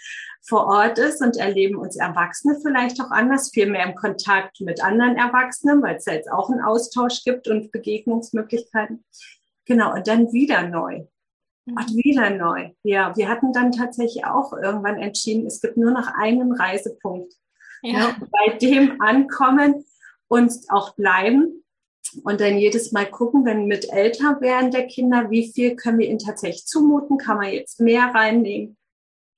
vor 0.44 0.66
Ort 0.66 0.98
ist 0.98 1.22
und 1.22 1.36
erleben 1.36 1.76
uns 1.76 1.96
Erwachsene 1.96 2.58
vielleicht 2.60 3.00
auch 3.00 3.10
anders, 3.10 3.50
viel 3.52 3.66
mehr 3.66 3.86
im 3.86 3.94
Kontakt 3.94 4.60
mit 4.60 4.82
anderen 4.82 5.16
Erwachsenen, 5.16 5.82
weil 5.82 5.96
es 5.96 6.06
ja 6.06 6.14
jetzt 6.14 6.30
auch 6.30 6.50
einen 6.50 6.60
Austausch 6.60 7.22
gibt 7.22 7.46
und 7.46 7.70
Begegnungsmöglichkeiten. 7.70 9.04
Genau, 9.66 9.94
und 9.94 10.06
dann 10.08 10.32
wieder 10.32 10.68
neu. 10.68 11.06
Mhm. 11.66 11.76
Und 11.76 11.96
wieder 11.96 12.30
neu. 12.30 12.70
Ja, 12.82 13.16
wir 13.16 13.28
hatten 13.28 13.52
dann 13.52 13.72
tatsächlich 13.72 14.24
auch 14.24 14.52
irgendwann 14.52 14.98
entschieden, 14.98 15.46
es 15.46 15.60
gibt 15.60 15.76
nur 15.76 15.92
noch 15.92 16.08
einen 16.14 16.52
Reisepunkt. 16.52 17.34
Ja. 17.82 17.98
ja 17.98 18.16
bei 18.30 18.56
dem 18.58 19.00
ankommen 19.00 19.84
und 20.28 20.52
auch 20.68 20.94
bleiben. 20.94 21.64
Und 22.24 22.40
dann 22.40 22.58
jedes 22.58 22.92
Mal 22.92 23.06
gucken, 23.06 23.44
wenn 23.44 23.66
mit 23.66 23.90
älter 23.90 24.40
werden 24.40 24.70
der 24.70 24.86
Kinder, 24.86 25.30
wie 25.30 25.50
viel 25.50 25.76
können 25.76 25.98
wir 25.98 26.08
ihnen 26.08 26.18
tatsächlich 26.18 26.66
zumuten? 26.66 27.16
Kann 27.16 27.38
man 27.38 27.52
jetzt 27.52 27.80
mehr 27.80 28.12
reinnehmen? 28.14 28.76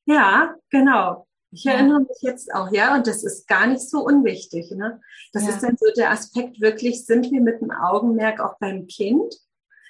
Ja, 0.07 0.55
genau. 0.71 1.27
Ich 1.53 1.67
erinnere 1.67 2.01
mich 2.01 2.21
jetzt 2.21 2.53
auch, 2.53 2.73
ja, 2.73 2.97
und 2.97 3.07
das 3.07 3.23
ist 3.23 3.47
gar 3.47 3.69
nicht 3.69 3.89
so 3.89 4.05
unwichtig. 4.05 4.73
Ne? 4.73 5.01
Das 5.33 5.45
ja. 5.45 5.51
ist 5.51 5.63
dann 5.63 5.77
so 5.77 5.87
der 5.97 6.11
Aspekt, 6.11 6.61
wirklich 6.61 7.07
sind 7.07 7.31
wir 7.31 7.41
mit 7.41 7.61
dem 7.61 7.71
Augenmerk 7.71 8.41
auch 8.41 8.59
beim 8.59 8.89
Kind 8.89 9.35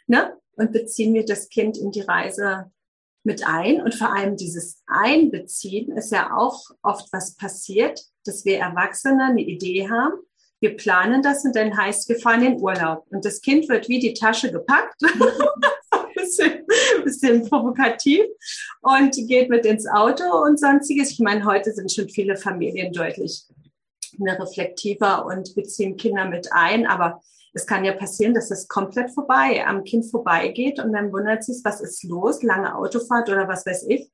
ne? 0.07 0.37
und 0.57 0.73
beziehen 0.73 1.15
wir 1.15 1.25
das 1.25 1.49
Kind 1.49 1.77
in 1.77 1.91
die 1.91 2.03
Reise 2.03 2.71
mit 3.25 3.47
ein. 3.47 3.81
Und 3.81 3.95
vor 3.95 4.13
allem 4.13 4.37
dieses 4.37 4.83
Einbeziehen 4.87 5.97
ist 5.97 6.13
ja 6.13 6.37
auch 6.37 6.61
oft 6.83 7.13
was 7.13 7.37
passiert, 7.37 8.01
dass 8.25 8.45
wir 8.45 8.59
Erwachsene 8.59 9.25
eine 9.25 9.43
Idee 9.43 9.89
haben. 9.89 10.15
Wir 10.61 10.77
planen 10.77 11.23
das 11.23 11.45
und 11.45 11.57
dann 11.57 11.77
heißt, 11.77 12.09
wir 12.09 12.17
fahren 12.17 12.45
in 12.45 12.61
Urlaub. 12.61 13.05
Und 13.11 13.25
das 13.25 13.41
Kind 13.41 13.69
wird 13.69 13.89
wie 13.89 13.99
die 13.99 14.15
Tasche 14.15 14.51
gepackt. 14.51 15.01
bisschen, 16.15 16.65
bisschen 17.05 17.49
provokativ 17.49 18.23
und 18.81 19.15
geht 19.29 19.51
mit 19.51 19.67
ins 19.67 19.87
Auto 19.87 20.25
und 20.45 20.59
sonstiges. 20.59 21.11
Ich 21.11 21.21
meine, 21.21 21.45
heute 21.45 21.73
sind 21.73 21.93
schon 21.93 22.09
viele 22.09 22.37
Familien 22.37 22.93
deutlich 22.93 23.45
reflektiver 24.21 25.27
und 25.27 25.55
beziehen 25.55 25.97
Kinder 25.97 26.27
mit 26.27 26.53
ein, 26.53 26.87
aber 26.87 27.21
es 27.55 27.67
kann 27.67 27.85
ja 27.85 27.93
passieren, 27.93 28.35
dass 28.35 28.51
es 28.51 28.67
komplett 28.67 29.13
vorbei, 29.13 29.65
am 29.65 29.85
Kind 29.85 30.11
vorbeigeht 30.11 30.81
und 30.81 30.93
dann 30.93 31.13
wundert 31.13 31.45
sich, 31.45 31.61
was 31.63 31.81
ist 31.81 32.03
los, 32.03 32.43
lange 32.43 32.75
Autofahrt 32.75 33.29
oder 33.31 33.47
was 33.47 33.65
weiß 33.65 33.87
ich. 33.89 34.11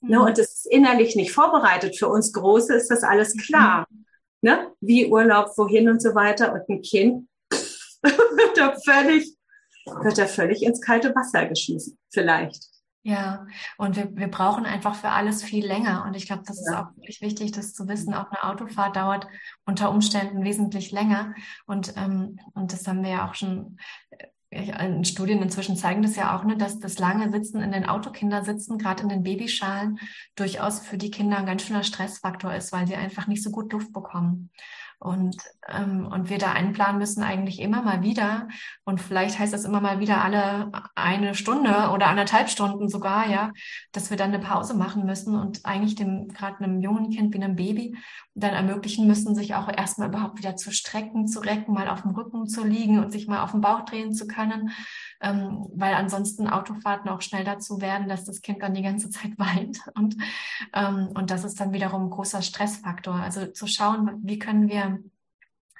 Ne, 0.00 0.08
mhm. 0.08 0.10
Ne, 0.10 0.22
und 0.22 0.38
es 0.38 0.54
ist 0.54 0.66
innerlich 0.66 1.14
nicht 1.14 1.32
vorbereitet. 1.32 1.98
Für 1.98 2.08
uns 2.08 2.32
Große 2.32 2.74
ist 2.74 2.90
das 2.90 3.02
alles 3.02 3.34
mhm. 3.34 3.40
klar. 3.40 3.86
Mhm. 3.90 4.04
Ne? 4.42 4.72
Wie 4.80 5.06
Urlaub, 5.06 5.50
wohin 5.56 5.90
und 5.90 6.00
so 6.00 6.14
weiter. 6.14 6.54
Und 6.54 6.66
ein 6.70 6.80
Kind 6.80 7.28
wird 8.02 8.56
da 8.56 8.74
völlig, 8.82 9.36
wird 9.84 10.16
da 10.16 10.26
völlig 10.26 10.62
ins 10.62 10.80
kalte 10.80 11.14
Wasser 11.14 11.44
geschmissen. 11.46 11.98
Vielleicht. 12.10 12.64
Ja, 13.02 13.46
und 13.78 13.96
wir, 13.96 14.14
wir 14.14 14.28
brauchen 14.28 14.66
einfach 14.66 14.94
für 14.94 15.08
alles 15.08 15.42
viel 15.42 15.66
länger. 15.66 16.04
Und 16.06 16.16
ich 16.16 16.26
glaube, 16.26 16.42
das 16.46 16.62
ja. 16.66 16.72
ist 16.72 16.78
auch 16.78 16.96
wirklich 16.96 17.22
wichtig, 17.22 17.52
das 17.52 17.72
zu 17.72 17.88
wissen. 17.88 18.12
Auch 18.12 18.30
eine 18.30 18.44
Autofahrt 18.44 18.96
dauert 18.96 19.26
unter 19.64 19.90
Umständen 19.90 20.44
wesentlich 20.44 20.90
länger. 20.90 21.34
Und, 21.66 21.94
ähm, 21.96 22.38
und 22.52 22.72
das 22.72 22.86
haben 22.86 23.02
wir 23.02 23.10
ja 23.10 23.28
auch 23.28 23.34
schon 23.34 23.78
äh, 24.10 24.26
in 24.50 25.04
Studien 25.04 25.40
inzwischen 25.40 25.76
zeigen 25.76 26.02
das 26.02 26.16
ja 26.16 26.36
auch, 26.36 26.44
ne, 26.44 26.56
dass 26.56 26.80
das 26.80 26.98
lange 26.98 27.30
Sitzen 27.30 27.62
in 27.62 27.72
den 27.72 27.86
Autokindersitzen, 27.86 28.78
gerade 28.78 29.04
in 29.04 29.08
den 29.08 29.22
Babyschalen, 29.22 29.98
durchaus 30.34 30.80
für 30.80 30.98
die 30.98 31.10
Kinder 31.10 31.38
ein 31.38 31.46
ganz 31.46 31.62
schöner 31.62 31.84
Stressfaktor 31.84 32.52
ist, 32.52 32.72
weil 32.72 32.86
sie 32.86 32.96
einfach 32.96 33.28
nicht 33.28 33.42
so 33.42 33.50
gut 33.50 33.72
Luft 33.72 33.92
bekommen. 33.92 34.50
Und, 35.02 35.38
ähm, 35.66 36.06
und 36.06 36.28
wir 36.28 36.36
da 36.36 36.52
einplanen 36.52 36.98
müssen 36.98 37.22
eigentlich 37.22 37.58
immer 37.60 37.80
mal 37.80 38.02
wieder. 38.02 38.48
Und 38.84 39.00
vielleicht 39.00 39.38
heißt 39.38 39.52
das 39.52 39.64
immer 39.64 39.80
mal 39.80 39.98
wieder 39.98 40.22
alle 40.22 40.70
eine 40.94 41.34
Stunde 41.34 41.90
oder 41.94 42.08
anderthalb 42.08 42.50
Stunden 42.50 42.90
sogar, 42.90 43.26
ja, 43.26 43.50
dass 43.92 44.10
wir 44.10 44.18
dann 44.18 44.34
eine 44.34 44.44
Pause 44.44 44.74
machen 44.74 45.06
müssen 45.06 45.34
und 45.36 45.64
eigentlich 45.64 45.94
dem, 45.94 46.28
gerade 46.28 46.62
einem 46.62 46.82
jungen 46.82 47.08
Kind 47.10 47.32
wie 47.32 47.42
einem 47.42 47.56
Baby 47.56 47.96
dann 48.34 48.52
ermöglichen 48.52 49.06
müssen, 49.06 49.34
sich 49.34 49.54
auch 49.54 49.68
erstmal 49.74 50.08
überhaupt 50.08 50.38
wieder 50.38 50.56
zu 50.56 50.70
strecken, 50.70 51.26
zu 51.26 51.40
recken, 51.40 51.72
mal 51.72 51.88
auf 51.88 52.02
dem 52.02 52.10
Rücken 52.10 52.46
zu 52.46 52.62
liegen 52.62 53.02
und 53.02 53.10
sich 53.10 53.26
mal 53.26 53.42
auf 53.42 53.52
den 53.52 53.62
Bauch 53.62 53.86
drehen 53.86 54.12
zu 54.12 54.26
können 54.26 54.70
ähm, 55.20 55.66
weil 55.74 55.94
ansonsten 55.94 56.48
Autofahrten 56.48 57.10
auch 57.10 57.20
schnell 57.20 57.44
dazu 57.44 57.80
werden, 57.80 58.08
dass 58.08 58.24
das 58.24 58.40
Kind 58.40 58.62
dann 58.62 58.74
die 58.74 58.82
ganze 58.82 59.10
Zeit 59.10 59.32
weint. 59.38 59.80
Und, 59.94 60.16
ähm, 60.72 61.08
und 61.14 61.30
das 61.30 61.44
ist 61.44 61.60
dann 61.60 61.72
wiederum 61.72 62.04
ein 62.04 62.10
großer 62.10 62.42
Stressfaktor. 62.42 63.14
Also 63.14 63.46
zu 63.46 63.66
schauen, 63.66 64.20
wie 64.22 64.38
können 64.38 64.68
wir 64.68 64.89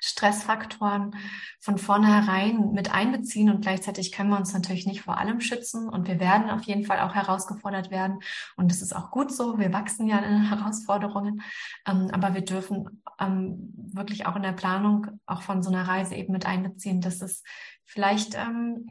Stressfaktoren 0.01 1.15
von 1.61 1.79
vornherein 1.79 2.73
mit 2.73 2.93
einbeziehen 2.93 3.51
und 3.51 3.61
gleichzeitig 3.61 4.13
können 4.13 4.31
wir 4.31 4.39
uns 4.39 4.53
natürlich 4.53 4.87
nicht 4.87 5.03
vor 5.03 5.19
allem 5.19 5.41
schützen 5.41 5.89
und 5.89 6.09
wir 6.09 6.19
werden 6.19 6.51
auf 6.51 6.63
jeden 6.63 6.85
Fall 6.85 7.01
auch 7.01 7.15
herausgefordert 7.15 7.91
werden 7.91 8.21
und 8.57 8.71
das 8.71 8.83
ist 8.83 8.95
auch 8.95 9.11
gut 9.11 9.33
so. 9.33 9.59
Wir 9.59 9.73
wachsen 9.73 10.07
ja 10.07 10.19
in 10.19 10.43
Herausforderungen, 10.51 11.43
ähm, 11.87 12.09
aber 12.13 12.35
wir 12.35 12.43
dürfen 12.43 13.03
ähm, 13.19 13.73
wirklich 13.93 14.27
auch 14.27 14.37
in 14.37 14.43
der 14.43 14.53
Planung 14.53 15.07
auch 15.27 15.43
von 15.43 15.63
so 15.63 15.71
einer 15.71 15.87
Reise 15.87 16.15
eben 16.15 16.33
mit 16.33 16.47
einbeziehen, 16.47 17.01
dass 17.01 17.21
es 17.21 17.43
vielleicht 17.85 18.35
ähm, 18.35 18.89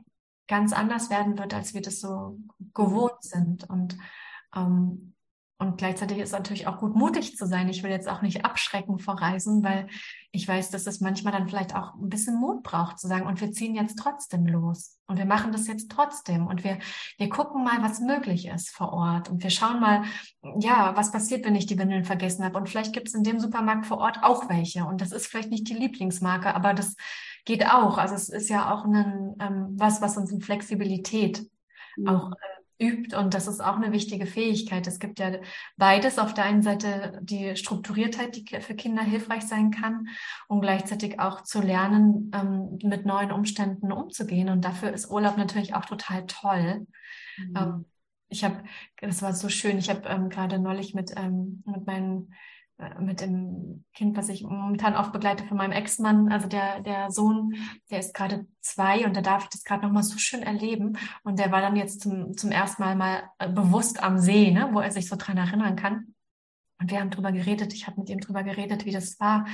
ganz 0.48 0.74
anders 0.74 1.10
werden 1.10 1.38
wird, 1.38 1.54
als 1.54 1.74
wir 1.74 1.82
das 1.82 2.00
so 2.02 2.38
gewohnt 2.74 3.22
sind. 3.22 3.70
Und 3.70 3.98
und 5.62 5.78
gleichzeitig 5.78 6.20
ist 6.20 6.30
es 6.30 6.32
natürlich 6.32 6.68
auch 6.68 6.78
gut, 6.78 6.96
mutig 6.96 7.36
zu 7.36 7.46
sein. 7.46 7.68
Ich 7.68 7.84
will 7.84 7.92
jetzt 7.92 8.08
auch 8.08 8.22
nicht 8.22 8.46
abschrecken 8.46 8.98
vor 8.98 9.16
Reisen, 9.16 9.62
weil 9.62 9.88
ich 10.32 10.48
weiß, 10.48 10.70
dass 10.72 10.88
es 10.88 11.02
manchmal 11.02 11.34
dann 11.34 11.50
vielleicht 11.50 11.76
auch 11.76 11.96
ein 11.96 12.08
bisschen 12.08 12.40
Mut 12.40 12.64
braucht, 12.64 12.98
zu 12.98 13.10
sagen, 13.10 13.28
und 13.28 13.42
wir 13.42 13.52
ziehen 13.52 13.76
jetzt 13.76 14.00
trotzdem 14.00 14.48
los. 14.48 14.98
Und 15.06 15.18
wir 15.18 15.26
machen 15.26 15.52
das 15.52 15.68
jetzt 15.68 15.92
trotzdem. 15.92 16.48
Und 16.48 16.64
wir, 16.64 16.80
wir 17.18 17.28
gucken 17.28 17.66
mal, 17.66 17.82
was 17.82 18.00
möglich 18.00 18.48
ist 18.48 18.70
vor 18.70 18.94
Ort. 18.94 19.30
Und 19.30 19.44
wir 19.44 19.50
schauen 19.50 19.82
mal, 19.82 20.04
ja, 20.62 20.96
was 20.96 21.12
passiert, 21.12 21.46
wenn 21.46 21.56
ich 21.56 21.66
die 21.66 21.78
Windeln 21.78 22.06
vergessen 22.06 22.46
habe. 22.46 22.58
Und 22.58 22.70
vielleicht 22.70 22.94
gibt 22.94 23.10
es 23.10 23.14
in 23.14 23.24
dem 23.24 23.42
Supermarkt 23.42 23.86
vor 23.86 23.98
Ort 23.98 24.20
auch 24.24 24.48
welche. 24.48 24.86
Und 24.86 25.02
das 25.02 25.12
ist 25.12 25.28
vielleicht 25.28 25.52
nicht 25.52 25.68
die 25.68 25.74
Lieblingsmarke, 25.74 26.56
aber 26.56 26.74
das 26.74 26.96
geht 27.44 27.66
auch. 27.66 27.98
Also 27.98 28.16
es 28.16 28.30
ist 28.30 28.50
ja 28.50 28.74
auch 28.74 28.86
ein, 28.86 29.36
ähm, 29.42 29.68
was, 29.72 30.02
was 30.02 30.16
uns 30.16 30.32
in 30.32 30.40
Flexibilität 30.40 31.46
mhm. 31.98 32.08
auch 32.08 32.32
äh, 32.32 32.59
übt. 32.80 33.16
Und 33.16 33.34
das 33.34 33.48
ist 33.48 33.60
auch 33.60 33.76
eine 33.76 33.92
wichtige 33.92 34.26
Fähigkeit. 34.26 34.88
Es 34.88 35.00
gibt 35.00 35.20
ja 35.20 35.32
beides. 35.78 36.18
Auf 36.18 36.34
der 36.34 36.46
einen 36.46 36.62
Seite 36.62 37.20
die 37.22 37.56
Strukturiertheit, 37.56 38.36
die 38.36 38.46
für 38.62 38.76
Kinder 38.76 39.04
hilfreich 39.04 39.44
sein 39.44 39.72
kann, 39.72 40.08
um 40.48 40.62
gleichzeitig 40.62 41.20
auch 41.20 41.42
zu 41.44 41.62
lernen, 41.62 42.32
ähm, 42.34 42.80
mit 42.84 43.06
neuen 43.06 43.32
Umständen 43.32 43.92
umzugehen. 43.92 44.50
Und 44.50 44.66
dafür 44.66 44.92
ist 44.92 45.10
Urlaub 45.10 45.38
natürlich 45.38 45.76
auch 45.76 45.86
total 45.86 46.26
toll. 46.26 46.88
Mhm. 47.38 47.56
Ähm, 47.56 47.86
ich 48.30 48.44
habe, 48.44 48.64
das 49.02 49.22
war 49.22 49.34
so 49.34 49.50
schön. 49.50 49.78
Ich 49.78 49.90
habe 49.90 50.08
ähm, 50.08 50.30
gerade 50.30 50.60
neulich 50.60 50.94
mit, 50.94 51.14
mit 51.66 51.86
meinen 51.88 52.34
mit 53.00 53.22
dem 53.22 53.84
Kind, 53.94 54.16
was 54.16 54.30
ich 54.30 54.44
momentan 54.44 54.96
oft 54.96 55.12
begleite 55.12 55.44
von 55.46 55.58
meinem 55.58 55.74
Ex-Mann, 55.74 56.32
also 56.32 56.48
der, 56.48 56.80
der 56.82 57.12
Sohn, 57.12 57.56
der 57.92 58.00
ist 58.00 58.14
gerade 58.14 58.48
zwei 58.62 59.06
und 59.06 59.16
da 59.16 59.22
darf 59.22 59.44
ich 59.44 59.50
das 59.50 59.64
gerade 59.64 59.86
nochmal 59.86 60.04
so 60.04 60.18
schön 60.18 60.44
erleben. 60.44 60.98
Und 61.24 61.40
der 61.40 61.52
war 61.52 61.62
dann 61.62 61.76
jetzt 61.76 62.02
zum, 62.02 62.38
zum 62.38 62.52
ersten 62.52 62.82
Mal 62.82 62.96
mal 62.96 63.24
äh, 63.40 63.50
bewusst 63.50 64.02
am 64.02 64.18
See, 64.18 64.52
ne, 64.52 64.70
wo 64.72 64.80
er 64.80 64.92
sich 64.92 65.10
so 65.10 65.18
dran 65.18 65.38
erinnern 65.38 65.76
kann. 65.76 66.16
Und 66.82 66.92
wir 66.92 67.02
haben 67.02 67.10
drüber 67.10 67.34
geredet, 67.34 67.74
ich 67.74 67.88
habe 67.88 68.00
mit 68.00 68.10
ihm 68.10 68.22
drüber 68.22 68.44
geredet, 68.44 68.86
wie 68.86 68.94
das 68.94 69.20
war. 69.20 69.46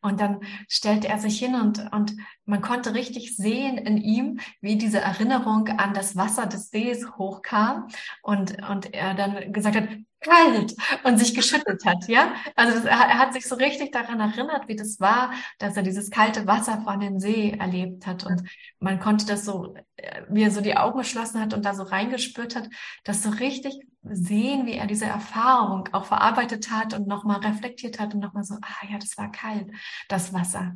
Und 0.00 0.18
dann 0.18 0.40
stellte 0.66 1.08
er 1.08 1.18
sich 1.18 1.38
hin 1.38 1.54
und, 1.54 1.92
und 1.92 2.16
man 2.46 2.62
konnte 2.62 2.94
richtig 2.94 3.36
sehen 3.36 3.76
in 3.76 3.98
ihm, 3.98 4.40
wie 4.62 4.78
diese 4.78 5.00
Erinnerung 5.00 5.68
an 5.68 5.92
das 5.92 6.16
Wasser 6.16 6.46
des 6.46 6.70
Sees 6.70 7.06
hochkam 7.18 7.88
und, 8.22 8.66
und 8.70 8.94
er 8.94 9.12
dann 9.12 9.52
gesagt 9.52 9.76
hat, 9.76 9.88
kalt 10.20 10.74
und 11.04 11.18
sich 11.18 11.34
geschüttelt 11.34 11.84
hat, 11.84 12.08
ja. 12.08 12.34
Also 12.56 12.78
das, 12.78 12.84
er 12.84 13.18
hat 13.18 13.32
sich 13.32 13.46
so 13.46 13.54
richtig 13.54 13.92
daran 13.92 14.20
erinnert, 14.20 14.68
wie 14.68 14.76
das 14.76 15.00
war, 15.00 15.32
dass 15.58 15.76
er 15.76 15.82
dieses 15.82 16.10
kalte 16.10 16.46
Wasser 16.46 16.82
von 16.82 17.00
dem 17.00 17.18
See 17.18 17.50
erlebt 17.50 18.06
hat 18.06 18.24
und 18.24 18.42
man 18.78 19.00
konnte 19.00 19.26
das 19.26 19.44
so, 19.44 19.74
äh, 19.96 20.22
wie 20.28 20.42
er 20.42 20.50
so 20.50 20.60
die 20.60 20.76
Augen 20.76 20.98
geschlossen 20.98 21.40
hat 21.40 21.54
und 21.54 21.64
da 21.64 21.74
so 21.74 21.82
reingespürt 21.82 22.56
hat, 22.56 22.68
das 23.04 23.22
so 23.22 23.30
richtig 23.30 23.80
sehen, 24.02 24.66
wie 24.66 24.72
er 24.72 24.86
diese 24.86 25.04
Erfahrung 25.04 25.88
auch 25.92 26.06
verarbeitet 26.06 26.70
hat 26.70 26.94
und 26.94 27.06
nochmal 27.06 27.40
reflektiert 27.40 28.00
hat 28.00 28.14
und 28.14 28.20
nochmal 28.20 28.44
so, 28.44 28.54
ah 28.54 28.86
ja, 28.90 28.98
das 28.98 29.18
war 29.18 29.30
kalt, 29.30 29.70
das 30.08 30.32
Wasser. 30.32 30.74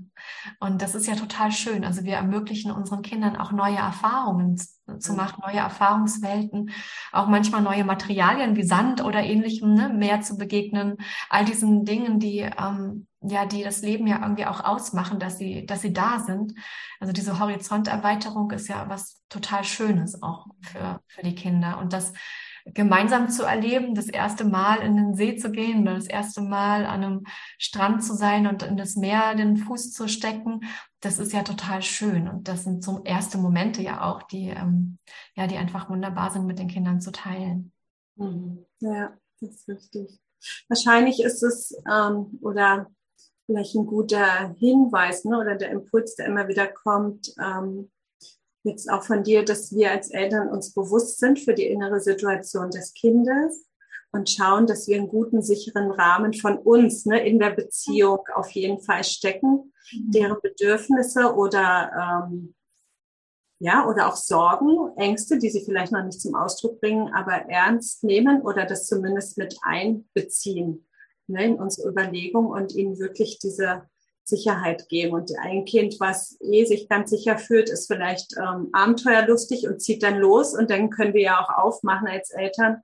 Und 0.61 0.83
das 0.83 0.95
ist 0.95 1.07
ja 1.07 1.15
total 1.15 1.51
schön. 1.51 1.85
Also 1.85 2.05
wir 2.05 2.17
ermöglichen 2.17 2.71
unseren 2.71 3.03
Kindern 3.03 3.37
auch 3.37 3.53
neue 3.53 3.77
Erfahrungen 3.77 4.61
zu 4.99 5.15
machen, 5.15 5.43
neue 5.47 5.59
Erfahrungswelten, 5.59 6.71
auch 7.13 7.27
manchmal 7.27 7.63
neue 7.63 7.85
Materialien 7.85 8.57
wie 8.57 8.65
Sand 8.65 9.03
oder 9.03 9.23
ähnlichem, 9.23 9.75
ne, 9.75 9.89
mehr 9.89 10.21
zu 10.21 10.37
begegnen, 10.37 10.97
all 11.31 11.45
diesen 11.45 11.85
Dingen, 11.85 12.19
die 12.19 12.41
ähm, 12.41 13.07
ja, 13.27 13.47
die 13.47 13.63
das 13.63 13.81
Leben 13.81 14.07
ja 14.07 14.21
irgendwie 14.21 14.47
auch 14.47 14.63
ausmachen, 14.63 15.19
dass 15.19 15.39
sie, 15.39 15.65
dass 15.67 15.81
sie 15.81 15.93
da 15.93 16.21
sind. 16.21 16.55
Also 17.01 17.13
diese 17.13 17.39
Horizonterweiterung 17.39 18.51
ist 18.51 18.69
ja 18.69 18.85
was 18.89 19.23
total 19.29 19.65
Schönes 19.65 20.23
auch 20.23 20.47
für, 20.61 21.01
für 21.07 21.23
die 21.23 21.35
Kinder. 21.35 21.79
Und 21.79 21.93
das 21.93 22.13
gemeinsam 22.67 23.29
zu 23.29 23.45
erleben, 23.45 23.95
das 23.95 24.09
erste 24.09 24.45
Mal 24.45 24.79
in 24.79 24.97
den 24.97 25.15
See 25.15 25.37
zu 25.37 25.51
gehen 25.51 25.83
oder 25.83 25.95
das 25.95 26.07
erste 26.07 26.41
Mal 26.41 26.87
an 26.87 27.05
einem 27.05 27.25
Strand 27.59 28.03
zu 28.03 28.15
sein 28.15 28.47
und 28.47 28.63
in 28.63 28.77
das 28.77 28.97
Meer 28.97 29.35
den 29.35 29.57
Fuß 29.57 29.93
zu 29.93 30.09
stecken, 30.09 30.61
das 31.05 31.19
ist 31.19 31.33
ja 31.33 31.43
total 31.43 31.83
schön. 31.83 32.29
Und 32.29 32.49
das 32.49 32.65
sind 32.65 32.83
so 32.83 33.03
erste 33.05 33.39
Momente 33.39 33.83
ja 33.83 34.03
auch, 34.03 34.23
die, 34.23 34.49
ähm, 34.49 34.99
ja, 35.37 35.47
die 35.47 35.57
einfach 35.57 35.91
wunderbar 35.91 36.31
sind, 36.31 36.47
mit 36.47 36.59
den 36.59 36.69
Kindern 36.69 37.01
zu 37.01 37.13
teilen. 37.13 37.73
Mhm. 38.17 38.65
Ja, 38.81 39.17
das 39.41 39.51
ist 39.51 39.69
richtig. 39.69 40.19
Wahrscheinlich 40.69 41.23
ist 41.23 41.43
es, 41.43 41.77
ähm, 41.91 42.39
oder 42.43 42.91
vielleicht 43.47 43.75
ein 43.75 43.87
guter 43.87 44.55
Hinweis, 44.59 45.25
ne, 45.25 45.39
oder 45.39 45.57
der 45.57 45.71
Impuls, 45.71 46.17
der 46.17 46.27
immer 46.27 46.49
wieder 46.49 46.67
kommt, 46.67 47.35
ähm, 47.39 47.91
jetzt 48.63 48.91
auch 48.91 49.03
von 49.03 49.23
dir, 49.23 49.45
dass 49.45 49.75
wir 49.75 49.91
als 49.91 50.11
Eltern 50.11 50.49
uns 50.49 50.73
bewusst 50.73 51.19
sind 51.19 51.39
für 51.39 51.53
die 51.53 51.67
innere 51.67 52.01
Situation 52.01 52.71
des 52.71 52.95
Kindes 52.95 53.67
und 54.11 54.31
schauen, 54.31 54.67
dass 54.67 54.89
wir 54.89 54.97
einen 54.97 55.09
guten, 55.09 55.43
sicheren 55.43 55.91
Rahmen 55.91 56.33
von 56.33 56.57
uns 56.57 57.05
ne, 57.05 57.27
in 57.27 57.39
der 57.39 57.51
Beziehung 57.51 58.21
auf 58.35 58.51
jeden 58.53 58.81
Fall 58.81 59.05
stecken. 59.05 59.74
Deren 59.93 60.41
Bedürfnisse 60.41 61.35
oder 61.35 62.29
ähm, 62.29 62.55
ja 63.59 63.87
oder 63.87 64.09
auch 64.09 64.17
Sorgen, 64.17 64.97
Ängste, 64.97 65.39
die 65.39 65.51
sie 65.51 65.65
vielleicht 65.65 65.93
noch 65.93 66.05
nicht 66.05 66.21
zum 66.21 66.35
Ausdruck 66.35 66.81
bringen, 66.81 67.13
aber 67.15 67.33
ernst 67.49 68.05
nehmen 68.05 68.43
oder 68.43 68.67
das 68.67 68.87
zumindest 68.87 69.39
mit 69.39 69.57
einbeziehen 69.63 70.87
ne, 71.27 71.45
in 71.47 71.55
unsere 71.55 71.89
Überlegung 71.89 72.47
und 72.47 72.75
ihnen 72.75 72.99
wirklich 72.99 73.39
diese 73.39 73.83
Sicherheit 74.25 74.89
geben. 74.89 75.15
Und 75.15 75.31
ein 75.43 75.65
Kind, 75.65 75.97
was 76.01 76.39
eh 76.41 76.65
sich 76.65 76.89
ganz 76.89 77.11
sicher 77.11 77.39
fühlt, 77.39 77.69
ist 77.69 77.87
vielleicht 77.87 78.35
ähm, 78.39 78.69
abenteuerlustig 78.73 79.69
und 79.69 79.81
zieht 79.81 80.03
dann 80.03 80.19
los. 80.19 80.55
Und 80.55 80.71
dann 80.71 80.91
können 80.91 81.15
wir 81.15 81.23
ja 81.23 81.41
auch 81.41 81.51
aufmachen 81.51 82.09
als 82.09 82.31
Eltern. 82.31 82.83